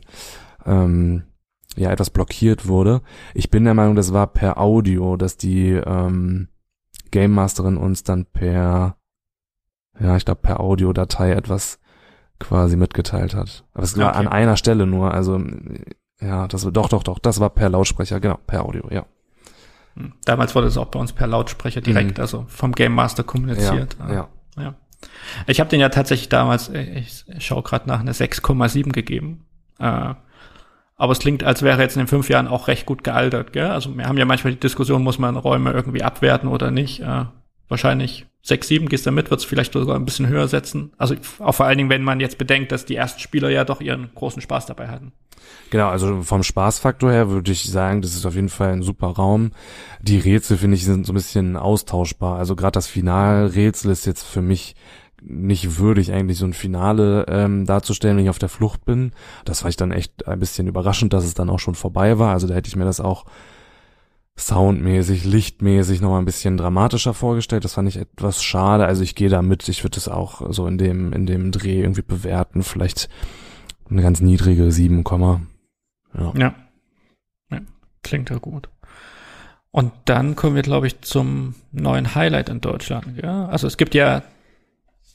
[0.66, 1.24] ähm,
[1.76, 3.02] ja etwas blockiert wurde.
[3.34, 6.48] Ich bin der Meinung, das war per Audio, dass die ähm,
[7.10, 8.96] Game Masterin uns dann per
[10.00, 11.78] ja, ich glaube per Audiodatei etwas
[12.40, 13.64] quasi mitgeteilt hat.
[13.74, 14.18] Aber es war okay.
[14.18, 15.40] an einer Stelle nur, also
[16.20, 19.06] ja, das war doch doch doch, das war per Lautsprecher, genau, per Audio, ja.
[19.96, 20.12] Hm.
[20.24, 22.22] Damals wurde es auch bei uns per Lautsprecher direkt, mhm.
[22.22, 23.96] also vom Game Master kommuniziert.
[24.00, 24.12] Ja.
[24.12, 24.28] ja.
[24.56, 24.74] ja.
[25.46, 29.46] Ich habe den ja tatsächlich damals, äh, ich schaue gerade nach, eine 6,7 gegeben.
[29.78, 30.14] Äh,
[30.96, 33.52] aber es klingt, als wäre jetzt in den fünf Jahren auch recht gut gealtert.
[33.52, 33.66] Gell?
[33.66, 37.00] Also wir haben ja manchmal die Diskussion, muss man Räume irgendwie abwerten oder nicht.
[37.00, 37.24] Äh,
[37.68, 40.92] wahrscheinlich 6, 7 gehst du mit, wird es vielleicht sogar ein bisschen höher setzen.
[40.98, 43.80] Also auch vor allen Dingen, wenn man jetzt bedenkt, dass die ersten Spieler ja doch
[43.80, 45.12] ihren großen Spaß dabei hatten.
[45.70, 49.08] Genau, also vom Spaßfaktor her würde ich sagen, das ist auf jeden Fall ein super
[49.08, 49.50] Raum.
[50.00, 52.38] Die Rätsel, finde ich, sind so ein bisschen austauschbar.
[52.38, 54.76] Also gerade das Finalrätsel ist jetzt für mich
[55.26, 59.12] nicht würdig, eigentlich so ein Finale ähm, darzustellen, wenn ich auf der Flucht bin.
[59.44, 62.32] Das war ich dann echt ein bisschen überraschend, dass es dann auch schon vorbei war.
[62.32, 63.24] Also da hätte ich mir das auch
[64.36, 67.64] soundmäßig, lichtmäßig noch mal ein bisschen dramatischer vorgestellt.
[67.64, 68.84] Das fand ich etwas schade.
[68.84, 69.68] Also ich gehe da mit.
[69.68, 72.62] Ich würde es auch so in dem, in dem Dreh irgendwie bewerten.
[72.62, 73.08] Vielleicht
[73.94, 75.40] eine ganz niedrige 7, ja.
[76.36, 76.54] ja.
[77.50, 77.60] ja.
[78.02, 78.68] Klingt ja gut.
[79.70, 83.20] Und dann kommen wir, glaube ich, zum neuen Highlight in Deutschland.
[83.20, 83.46] Ja?
[83.46, 84.22] Also es gibt ja,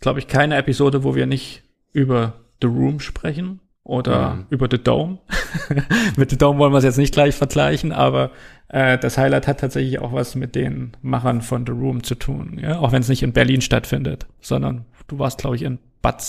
[0.02, 1.64] glaube ich, keine Episode, wo wir nicht
[1.94, 4.46] über The Room sprechen oder mhm.
[4.50, 5.20] über The Dome.
[6.18, 8.32] mit The Dome wollen wir es jetzt nicht gleich vergleichen, aber
[8.68, 12.60] äh, das Highlight hat tatsächlich auch was mit den Machern von The Room zu tun.
[12.62, 12.80] Ja?
[12.80, 16.22] Auch wenn es nicht in Berlin stattfindet, sondern du warst, glaube ich, in Bad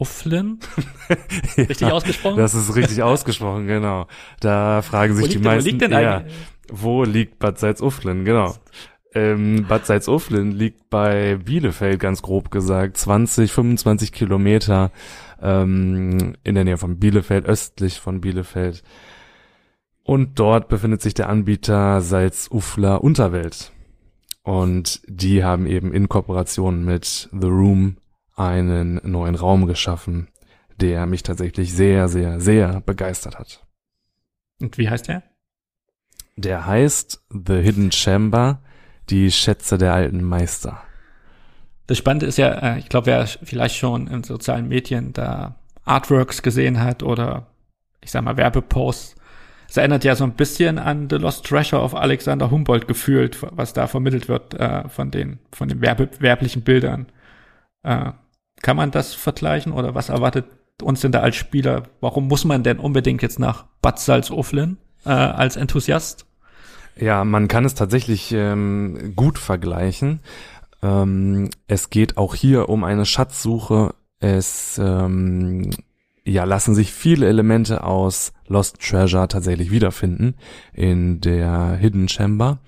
[0.00, 0.58] Salzuflen.
[1.56, 2.36] richtig ja, ausgesprochen?
[2.36, 4.06] Das ist richtig ausgesprochen, genau.
[4.40, 6.24] Da fragen sich die meisten, wo liegt denn ja,
[6.70, 8.54] wo liegt Bad Salzuflen, genau.
[9.12, 14.92] Ähm, Bad Salzuflen liegt bei Bielefeld, ganz grob gesagt, 20, 25 Kilometer
[15.42, 18.82] ähm, in der Nähe von Bielefeld, östlich von Bielefeld.
[20.04, 23.72] Und dort befindet sich der Anbieter Salzufler Unterwelt.
[24.42, 27.96] Und die haben eben in Kooperation mit The Room
[28.40, 30.28] einen neuen Raum geschaffen,
[30.80, 33.66] der mich tatsächlich sehr, sehr, sehr begeistert hat.
[34.60, 35.22] Und wie heißt der?
[36.36, 38.62] Der heißt The Hidden Chamber,
[39.10, 40.82] die Schätze der alten Meister.
[41.86, 46.42] Das Spannende ist ja, äh, ich glaube, wer vielleicht schon in sozialen Medien da Artworks
[46.42, 47.48] gesehen hat oder
[48.00, 49.16] ich sag mal Werbeposts,
[49.68, 53.72] es erinnert ja so ein bisschen an The Lost Treasure of Alexander Humboldt gefühlt, was
[53.72, 57.06] da vermittelt wird äh, von den von den werbe werblichen Bildern.
[57.84, 58.12] Äh,
[58.62, 60.46] kann man das vergleichen oder was erwartet
[60.82, 61.84] uns denn da als Spieler?
[62.00, 66.26] Warum muss man denn unbedingt jetzt nach Bad Salzuflen äh, als Enthusiast?
[66.96, 70.20] Ja, man kann es tatsächlich ähm, gut vergleichen.
[70.82, 73.94] Ähm, es geht auch hier um eine Schatzsuche.
[74.18, 75.70] Es ähm,
[76.24, 80.34] ja, lassen sich viele Elemente aus Lost Treasure tatsächlich wiederfinden
[80.72, 82.58] in der Hidden Chamber.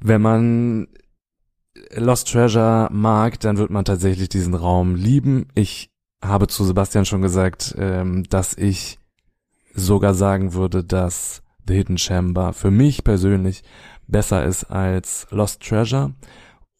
[0.00, 0.88] Wenn man
[1.94, 5.46] Lost Treasure mag, dann wird man tatsächlich diesen Raum lieben.
[5.54, 5.90] Ich
[6.22, 8.98] habe zu Sebastian schon gesagt, ähm, dass ich
[9.74, 13.62] sogar sagen würde, dass The Hidden Chamber für mich persönlich
[14.06, 16.14] besser ist als Lost Treasure,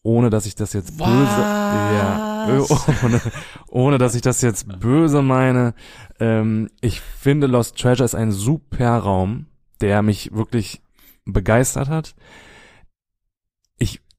[0.03, 2.47] ohne dass ich das jetzt böse, ja,
[3.03, 3.21] ohne,
[3.67, 5.73] ohne dass ich das jetzt böse meine.
[6.19, 9.45] Ähm, ich finde Lost Treasure ist ein super Raum,
[9.81, 10.81] der mich wirklich
[11.25, 12.15] begeistert hat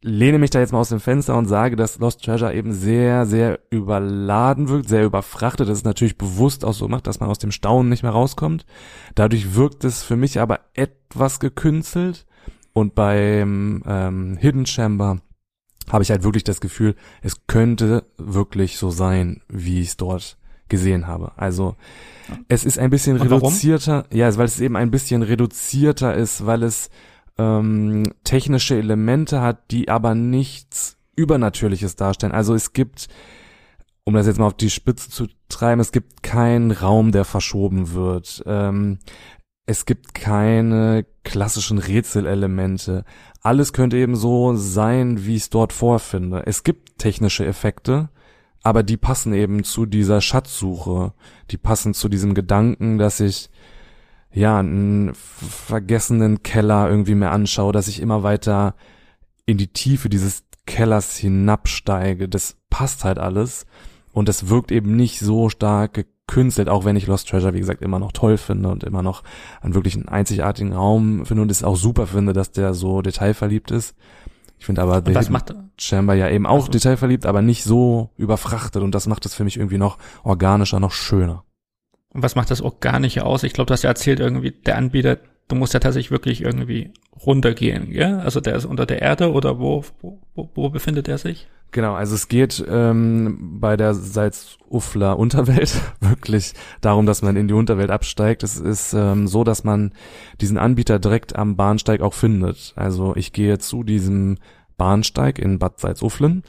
[0.03, 3.27] lehne mich da jetzt mal aus dem Fenster und sage, dass Lost Treasure eben sehr,
[3.27, 5.69] sehr überladen wirkt, sehr überfrachtet.
[5.69, 8.65] Das ist natürlich bewusst auch so gemacht, dass man aus dem Staunen nicht mehr rauskommt.
[9.15, 12.27] Dadurch wirkt es für mich aber etwas gekünstelt.
[12.73, 15.19] Und beim ähm, Hidden Chamber
[15.91, 20.39] habe ich halt wirklich das Gefühl, es könnte wirklich so sein, wie ich es dort
[20.69, 21.33] gesehen habe.
[21.37, 21.75] Also
[22.49, 26.91] es ist ein bisschen reduzierter, ja, weil es eben ein bisschen reduzierter ist, weil es
[27.41, 32.33] ähm, technische Elemente hat, die aber nichts Übernatürliches darstellen.
[32.33, 33.09] Also es gibt,
[34.05, 37.93] um das jetzt mal auf die Spitze zu treiben, es gibt keinen Raum, der verschoben
[37.93, 38.43] wird.
[38.47, 38.99] Ähm,
[39.67, 43.05] es gibt keine klassischen Rätselelemente.
[43.41, 46.43] Alles könnte eben so sein, wie ich es dort vorfinde.
[46.47, 48.11] Es gibt technische Effekte,
[48.63, 51.13] aber die passen eben zu dieser Schatzsuche.
[51.51, 53.51] Die passen zu diesem Gedanken, dass ich
[54.33, 58.75] ja, einen vergessenen Keller irgendwie mehr anschaue, dass ich immer weiter
[59.47, 62.29] in die Tiefe dieses Kellers hinabsteige.
[62.29, 63.67] Das passt halt alles.
[64.13, 67.83] Und es wirkt eben nicht so stark gekünstelt, auch wenn ich Lost Treasure, wie gesagt,
[67.83, 69.23] immer noch toll finde und immer noch
[69.61, 73.71] einen wirklich einen einzigartigen Raum finde und es auch super finde, dass der so detailverliebt
[73.71, 73.97] ist.
[74.59, 76.71] Ich finde aber The macht Chamber ja eben auch also.
[76.71, 80.93] detailverliebt, aber nicht so überfrachtet und das macht es für mich irgendwie noch organischer, noch
[80.93, 81.45] schöner.
[82.13, 83.43] Und was macht das Organische aus?
[83.43, 86.93] Ich glaube, du hast ja erzählt, irgendwie der Anbieter, du musst ja tatsächlich wirklich irgendwie
[87.25, 88.21] runtergehen, gell?
[88.21, 90.19] Also der ist unter der Erde oder wo, wo,
[90.55, 91.47] wo befindet er sich?
[91.73, 97.55] Genau, also es geht ähm, bei der Salzufler Unterwelt wirklich darum, dass man in die
[97.55, 98.43] Unterwelt absteigt.
[98.43, 99.93] Es ist ähm, so, dass man
[100.41, 102.73] diesen Anbieter direkt am Bahnsteig auch findet.
[102.75, 104.39] Also ich gehe zu diesem
[104.77, 106.43] Bahnsteig in Bad Salzuflen,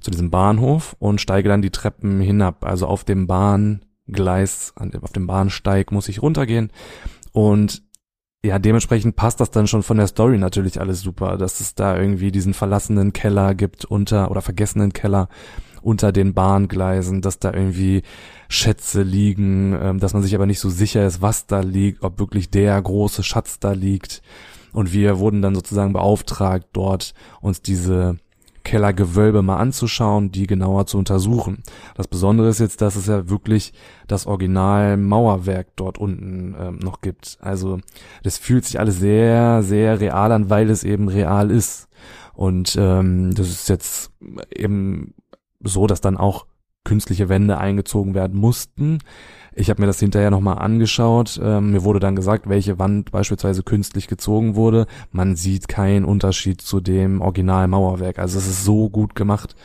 [0.00, 2.64] zu diesem Bahnhof und steige dann die Treppen hinab.
[2.64, 6.70] Also auf dem Bahn Gleis, auf dem Bahnsteig muss ich runtergehen.
[7.32, 7.82] Und
[8.44, 11.96] ja, dementsprechend passt das dann schon von der Story natürlich alles super, dass es da
[11.96, 15.28] irgendwie diesen verlassenen Keller gibt unter oder vergessenen Keller
[15.82, 18.02] unter den Bahngleisen, dass da irgendwie
[18.48, 22.18] Schätze liegen, ähm, dass man sich aber nicht so sicher ist, was da liegt, ob
[22.18, 24.22] wirklich der große Schatz da liegt.
[24.72, 28.18] Und wir wurden dann sozusagen beauftragt, dort uns diese
[28.68, 31.62] Kellergewölbe mal anzuschauen, die genauer zu untersuchen.
[31.94, 33.72] Das Besondere ist jetzt, dass es ja wirklich
[34.06, 37.38] das Original Mauerwerk dort unten ähm, noch gibt.
[37.40, 37.78] Also
[38.24, 41.88] das fühlt sich alles sehr, sehr real an, weil es eben real ist.
[42.34, 44.10] Und ähm, das ist jetzt
[44.54, 45.14] eben
[45.60, 46.44] so, dass dann auch
[46.84, 48.98] künstliche Wände eingezogen werden mussten.
[49.58, 51.40] Ich habe mir das hinterher nochmal angeschaut.
[51.42, 54.86] Ähm, mir wurde dann gesagt, welche Wand beispielsweise künstlich gezogen wurde.
[55.10, 58.20] Man sieht keinen Unterschied zu dem Originalmauerwerk.
[58.20, 59.56] Also es ist so gut gemacht,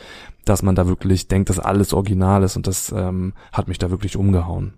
[0.44, 3.90] dass man da wirklich denkt, dass alles original ist und das ähm, hat mich da
[3.90, 4.74] wirklich umgehauen.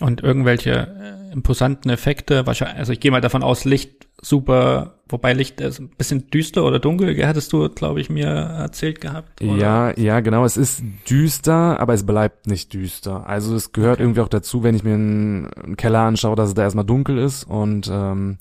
[0.00, 5.32] Und irgendwelche äh, imposanten Effekte, wahrscheinlich, also ich gehe mal davon aus, Licht super, wobei
[5.32, 9.40] Licht ist ein bisschen düster oder dunkel, hattest du, glaube ich, mir erzählt gehabt.
[9.42, 9.56] Oder?
[9.56, 13.26] Ja, ja, genau, es ist düster, aber es bleibt nicht düster.
[13.26, 14.02] Also es gehört okay.
[14.02, 17.18] irgendwie auch dazu, wenn ich mir einen, einen Keller anschaue, dass es da erstmal dunkel
[17.18, 18.38] ist und ähm,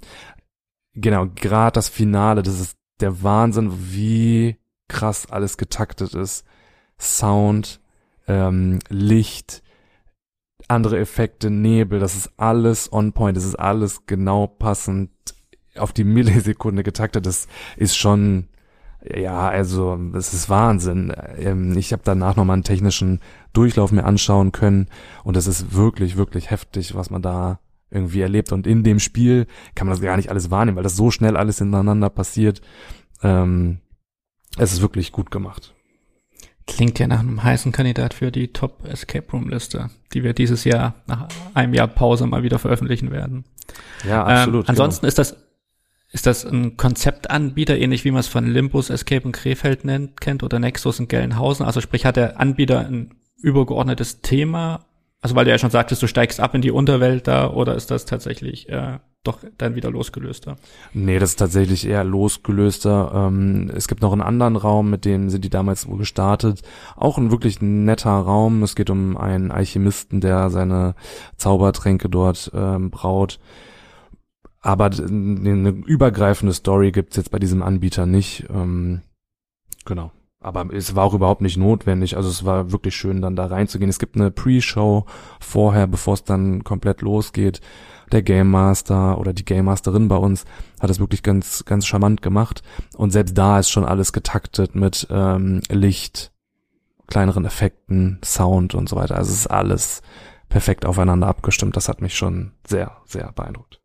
[0.94, 4.58] genau, gerade das Finale, das ist der Wahnsinn, wie
[4.88, 6.46] krass alles getaktet ist.
[7.00, 7.80] Sound,
[8.28, 9.62] ähm, Licht,
[10.68, 15.12] andere Effekte, Nebel, das ist alles on point, das ist alles genau passend
[15.80, 17.26] auf die Millisekunde getaktet.
[17.26, 18.48] Das ist schon,
[19.04, 21.14] ja, also das ist Wahnsinn.
[21.38, 23.22] Ähm, ich habe danach nochmal einen technischen
[23.54, 24.88] Durchlauf mir anschauen können
[25.24, 27.60] und das ist wirklich, wirklich heftig, was man da
[27.90, 28.52] irgendwie erlebt.
[28.52, 31.38] Und in dem Spiel kann man das gar nicht alles wahrnehmen, weil das so schnell
[31.38, 32.62] alles ineinander passiert.
[33.24, 33.80] Ähm,
[34.58, 35.74] es ist wirklich gut gemacht.
[36.66, 40.66] Klingt ja nach einem heißen Kandidat für die Top Escape Room Liste, die wir dieses
[40.66, 43.46] Jahr nach einem Jahr Pause mal wieder veröffentlichen werden.
[44.06, 44.66] Ja, absolut.
[44.66, 45.08] Ähm, ansonsten genau.
[45.08, 45.38] ist das
[46.12, 50.44] ist das ein Konzeptanbieter, ähnlich wie man es von Limbus Escape in Krefeld nennt, kennt
[50.44, 51.66] oder Nexus in Gelnhausen?
[51.66, 54.86] Also sprich, hat der Anbieter ein übergeordnetes Thema?
[55.22, 57.92] Also weil du ja schon sagtest, du steigst ab in die Unterwelt da oder ist
[57.92, 60.56] das tatsächlich äh, doch dann wieder losgelöster?
[60.94, 63.12] Nee, das ist tatsächlich eher losgelöster.
[63.14, 66.62] Ähm, es gibt noch einen anderen Raum, mit dem sind die damals gestartet.
[66.96, 68.64] Auch ein wirklich netter Raum.
[68.64, 70.96] Es geht um einen Alchemisten, der seine
[71.36, 73.40] Zaubertränke dort ähm, braut.
[74.62, 78.46] Aber eine übergreifende Story gibt's jetzt bei diesem Anbieter nicht.
[78.50, 79.02] Ähm,
[79.86, 80.12] genau.
[80.40, 82.16] Aber es war auch überhaupt nicht notwendig.
[82.16, 83.90] Also es war wirklich schön, dann da reinzugehen.
[83.90, 85.06] Es gibt eine Pre-Show
[85.40, 87.60] vorher, bevor es dann komplett losgeht.
[88.12, 90.46] Der Game Master oder die Game Masterin bei uns
[90.80, 92.62] hat das wirklich ganz, ganz charmant gemacht.
[92.96, 96.32] Und selbst da ist schon alles getaktet mit ähm, Licht,
[97.08, 99.16] kleineren Effekten, Sound und so weiter.
[99.16, 100.02] Also es ist alles
[100.50, 101.76] perfekt aufeinander abgestimmt.
[101.76, 103.82] Das hat mich schon sehr, sehr beeindruckt.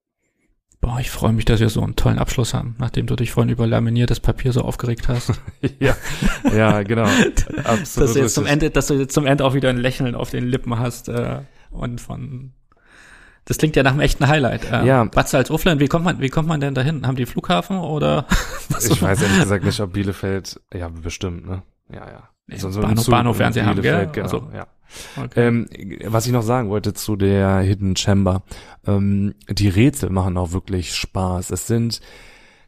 [0.83, 3.53] Boah, ich freue mich, dass wir so einen tollen Abschluss haben, nachdem du dich vorhin
[3.53, 5.33] über laminiertes Papier so aufgeregt hast.
[5.79, 5.97] ja,
[6.53, 7.07] ja, genau.
[7.65, 7.87] Absolut.
[7.97, 10.31] dass du jetzt zum Ende, dass du jetzt zum Ende auch wieder ein Lächeln auf
[10.31, 12.53] den Lippen hast äh, und von
[13.45, 14.71] das klingt ja nach einem echten Highlight.
[14.73, 15.05] Äh, ja.
[15.05, 17.07] Bad Salzuflen, wie kommt man, wie kommt man denn dahin?
[17.07, 18.27] Haben die Flughafen oder?
[18.69, 21.63] ich weiß ehrlich gesagt nicht, ob Bielefeld, ja, bestimmt, ne?
[21.93, 22.29] Ja, ja.
[22.57, 24.09] So, so Bahnhof, Bahnhof werden sie haben, gell?
[24.13, 24.67] Genau, also, ja.
[25.17, 25.49] Okay.
[25.49, 25.69] Ähm,
[26.07, 28.43] was ich noch sagen wollte zu der Hidden Chamber,
[28.87, 31.51] ähm, die Rätsel machen auch wirklich Spaß.
[31.51, 32.01] Es sind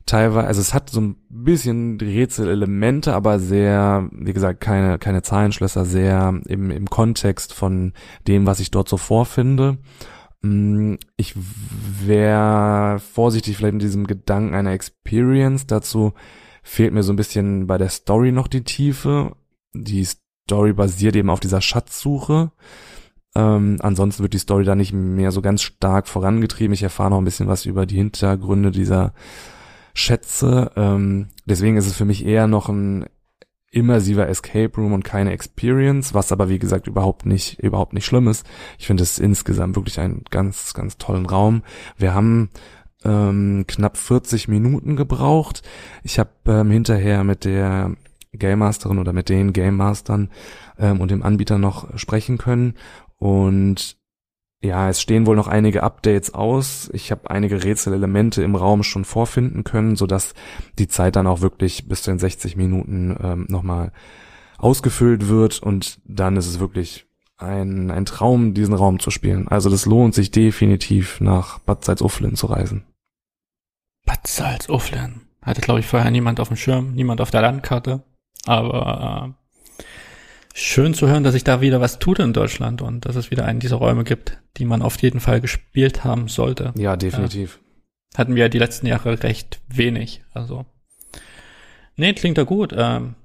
[0.07, 5.85] teilweise, also es hat so ein bisschen Rätselelemente, aber sehr, wie gesagt, keine, keine Zahlenschlösser,
[5.85, 7.93] sehr im, im Kontext von
[8.29, 9.79] dem, was ich dort so vorfinde.
[10.43, 15.67] Mm, ich wäre vorsichtig vielleicht mit diesem Gedanken einer Experience.
[15.67, 16.13] Dazu
[16.63, 19.37] fehlt mir so ein bisschen bei der Story noch die Tiefe.
[19.73, 20.07] Die
[20.45, 22.51] Story basiert eben auf dieser Schatzsuche.
[23.35, 26.75] Ähm, ansonsten wird die Story da nicht mehr so ganz stark vorangetrieben.
[26.75, 29.15] Ich erfahre noch ein bisschen was über die Hintergründe dieser
[29.95, 30.71] Schätze.
[30.77, 33.07] Ähm, deswegen ist es für mich eher noch ein
[33.71, 38.29] immersiver Escape Room und keine Experience, was aber wie gesagt überhaupt nicht überhaupt nicht schlimm
[38.29, 38.47] ist.
[38.79, 41.63] Ich finde es insgesamt wirklich einen ganz ganz tollen Raum.
[41.97, 42.51] Wir haben
[43.05, 45.63] ähm, knapp 40 Minuten gebraucht.
[46.05, 47.97] Ich habe ähm, hinterher mit der
[48.39, 50.31] Game Masterin oder mit den Game Mastern
[50.79, 52.75] ähm, und dem Anbieter noch sprechen können.
[53.17, 53.97] Und
[54.63, 56.91] ja, es stehen wohl noch einige Updates aus.
[56.95, 60.35] Ich habe einige Rätselelemente im Raum schon vorfinden können, so dass
[60.79, 63.93] die Zeit dann auch wirklich bis zu den 60 Minuten ähm, nochmal
[64.57, 67.07] ausgefüllt wird und dann ist es wirklich
[67.37, 69.49] ein, ein Traum, diesen Raum zu spielen.
[69.49, 72.85] Also das lohnt sich definitiv nach Bad Salzuflen zu reisen.
[74.07, 75.23] Bad Salzuflen.
[75.43, 78.03] Hatte, glaube ich, vorher niemand auf dem Schirm, niemand auf der Landkarte.
[78.47, 79.35] Aber
[79.81, 79.83] äh,
[80.55, 83.45] schön zu hören, dass sich da wieder was tut in Deutschland und dass es wieder
[83.45, 86.73] einen dieser Räume gibt, die man auf jeden Fall gespielt haben sollte.
[86.77, 87.59] Ja, definitiv.
[88.15, 90.23] Äh, hatten wir die letzten Jahre recht wenig.
[90.33, 90.65] Also.
[91.97, 92.73] Nee, klingt da gut.
[92.77, 93.17] Ähm,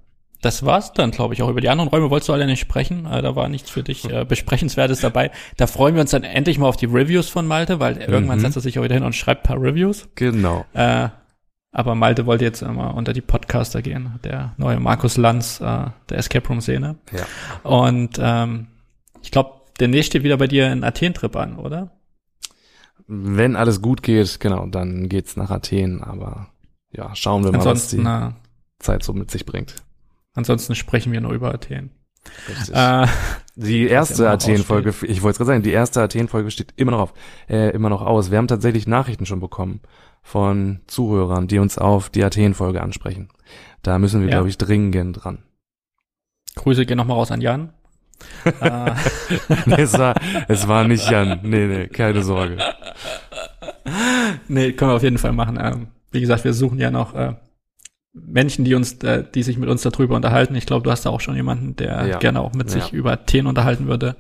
[0.42, 1.50] das war's dann, glaube ich, auch.
[1.50, 3.06] Über die anderen Räume wolltest du alle nicht sprechen.
[3.06, 5.32] Äh, da war nichts für dich äh, Besprechenswertes dabei.
[5.58, 8.44] Da freuen wir uns dann endlich mal auf die Reviews von Malte, weil irgendwann mhm.
[8.44, 10.08] setzt er sich auch wieder hin und schreibt paar Reviews.
[10.16, 10.66] Genau.
[10.74, 11.10] Äh,
[11.72, 16.18] aber Malte wollte jetzt immer unter die Podcaster gehen, der neue Markus Lanz äh, der
[16.18, 16.96] Escape Room Szene.
[17.12, 17.70] Ja.
[17.70, 18.68] Und ähm,
[19.22, 21.92] ich glaube, demnächst steht wieder bei dir ein Athen-Trip an, oder?
[23.08, 26.04] Wenn alles gut geht, genau, dann geht's nach Athen.
[26.04, 26.50] Aber
[26.92, 28.40] ja, schauen wir mal, ansonsten, was die äh,
[28.80, 29.76] Zeit so mit sich bringt.
[30.34, 31.92] Ansonsten sprechen wir nur über Athen.
[32.72, 33.08] Äh,
[33.56, 37.14] die erste Athen-Folge, ich wollte es gerade sagen, die erste Athen-Folge steht immer noch auf,
[37.50, 38.32] äh, immer noch aus.
[38.32, 39.82] Wir haben tatsächlich Nachrichten schon bekommen
[40.22, 43.30] von Zuhörern, die uns auf die Athen-Folge ansprechen.
[43.82, 44.36] Da müssen wir, ja.
[44.36, 45.44] glaube ich, dringend dran.
[46.56, 47.74] Grüße gehen nochmal raus an Jan.
[48.60, 48.92] Äh.
[49.66, 50.14] nee, es, war,
[50.50, 51.40] es war nicht Jan.
[51.44, 52.58] Nee, nee, keine Sorge.
[54.50, 55.58] Nee, können wir auf jeden Fall machen.
[55.62, 57.36] Ähm, wie gesagt, wir suchen ja noch äh,
[58.14, 60.56] Menschen, die uns, äh, die sich mit uns darüber unterhalten.
[60.56, 62.18] Ich glaube, du hast da auch schon jemanden, der ja.
[62.18, 64.16] gerne auch mit sich über Athen unterhalten würde.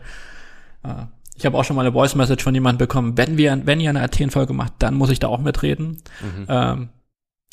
[0.83, 3.79] Äh, ich habe auch schon mal eine Voice Message von jemandem bekommen, wenn wir, wenn
[3.79, 6.01] ihr eine Athen-Folge macht, dann muss ich da auch mitreden.
[6.21, 6.45] Mhm.
[6.49, 6.89] Ähm,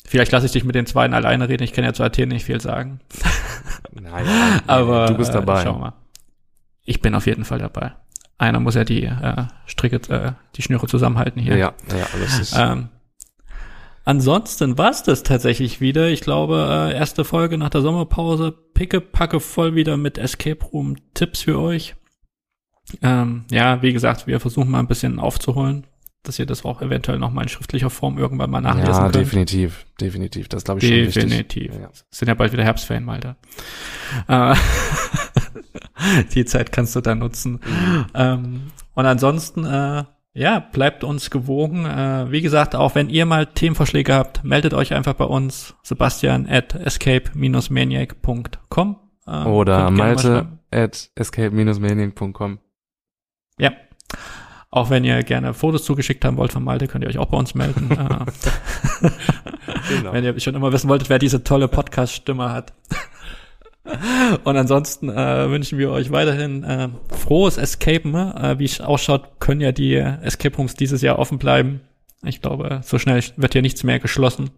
[0.05, 1.63] vielleicht lasse ich dich mit den zweiten alleine reden.
[1.63, 2.99] Ich kann ja zu Athen nicht viel sagen.
[3.99, 5.61] Naja, aber du bist dabei.
[5.61, 5.93] Äh, schau mal.
[6.83, 7.93] Ich bin auf jeden Fall dabei.
[8.37, 11.57] Einer muss ja die äh, Stricke, äh, die Schnüre zusammenhalten hier.
[11.57, 12.55] Ja, ja, alles ist.
[12.55, 12.89] Ähm,
[14.07, 16.09] ansonsten war's das tatsächlich wieder.
[16.09, 18.51] Ich glaube, äh, erste Folge nach der Sommerpause.
[18.73, 21.95] Picke, packe voll wieder mit Escape Room Tipps für euch.
[23.01, 25.85] Ähm, ja, wie gesagt, wir versuchen mal ein bisschen aufzuholen.
[26.23, 29.15] dass ihr das auch eventuell nochmal in schriftlicher Form irgendwann mal nachlesen ja, könnt.
[29.15, 30.49] definitiv, definitiv.
[30.49, 31.23] Das glaube ich schon wichtig.
[31.23, 31.73] Definitiv.
[31.73, 31.89] Ja, ja.
[32.09, 33.37] Sind ja bald wieder Herbstferien, Malte.
[34.27, 34.55] Äh,
[36.33, 37.59] Die Zeit kannst du da nutzen.
[38.13, 40.03] Ähm, und ansonsten, äh,
[40.37, 41.85] ja, bleibt uns gewogen.
[41.85, 45.75] Äh, wie gesagt, auch wenn ihr mal Themenvorschläge habt, meldet euch einfach bei uns.
[45.83, 48.95] Sebastian at escape-maniac.com.
[49.25, 52.59] Äh, Oder Malte at escape-maniac.com.
[53.59, 53.71] Ja.
[54.69, 57.37] Auch wenn ihr gerne Fotos zugeschickt haben wollt von Malte, könnt ihr euch auch bei
[57.37, 57.89] uns melden.
[57.97, 58.19] äh,
[59.89, 60.13] Genau.
[60.13, 62.73] wenn ihr schon immer wissen wolltet, wer diese tolle Podcast-Stimme hat.
[64.43, 68.15] Und ansonsten äh, wünschen wir euch weiterhin äh, frohes Escapen.
[68.15, 71.81] Äh, wie es ausschaut, können ja die Escape Rooms dieses Jahr offen bleiben.
[72.23, 74.49] Ich glaube, so schnell wird hier nichts mehr geschlossen.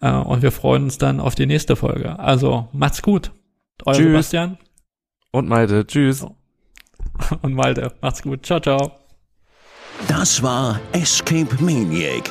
[0.00, 2.18] Äh, und wir freuen uns dann auf die nächste Folge.
[2.18, 3.32] Also macht's gut.
[3.84, 4.06] Euer Tschüss.
[4.06, 4.58] Sebastian
[5.32, 6.26] Und Malte, tschüss.
[7.42, 7.92] und Malte.
[8.00, 8.44] Macht's gut.
[8.46, 8.92] Ciao, ciao.
[10.06, 12.30] Das war Escape Maniac,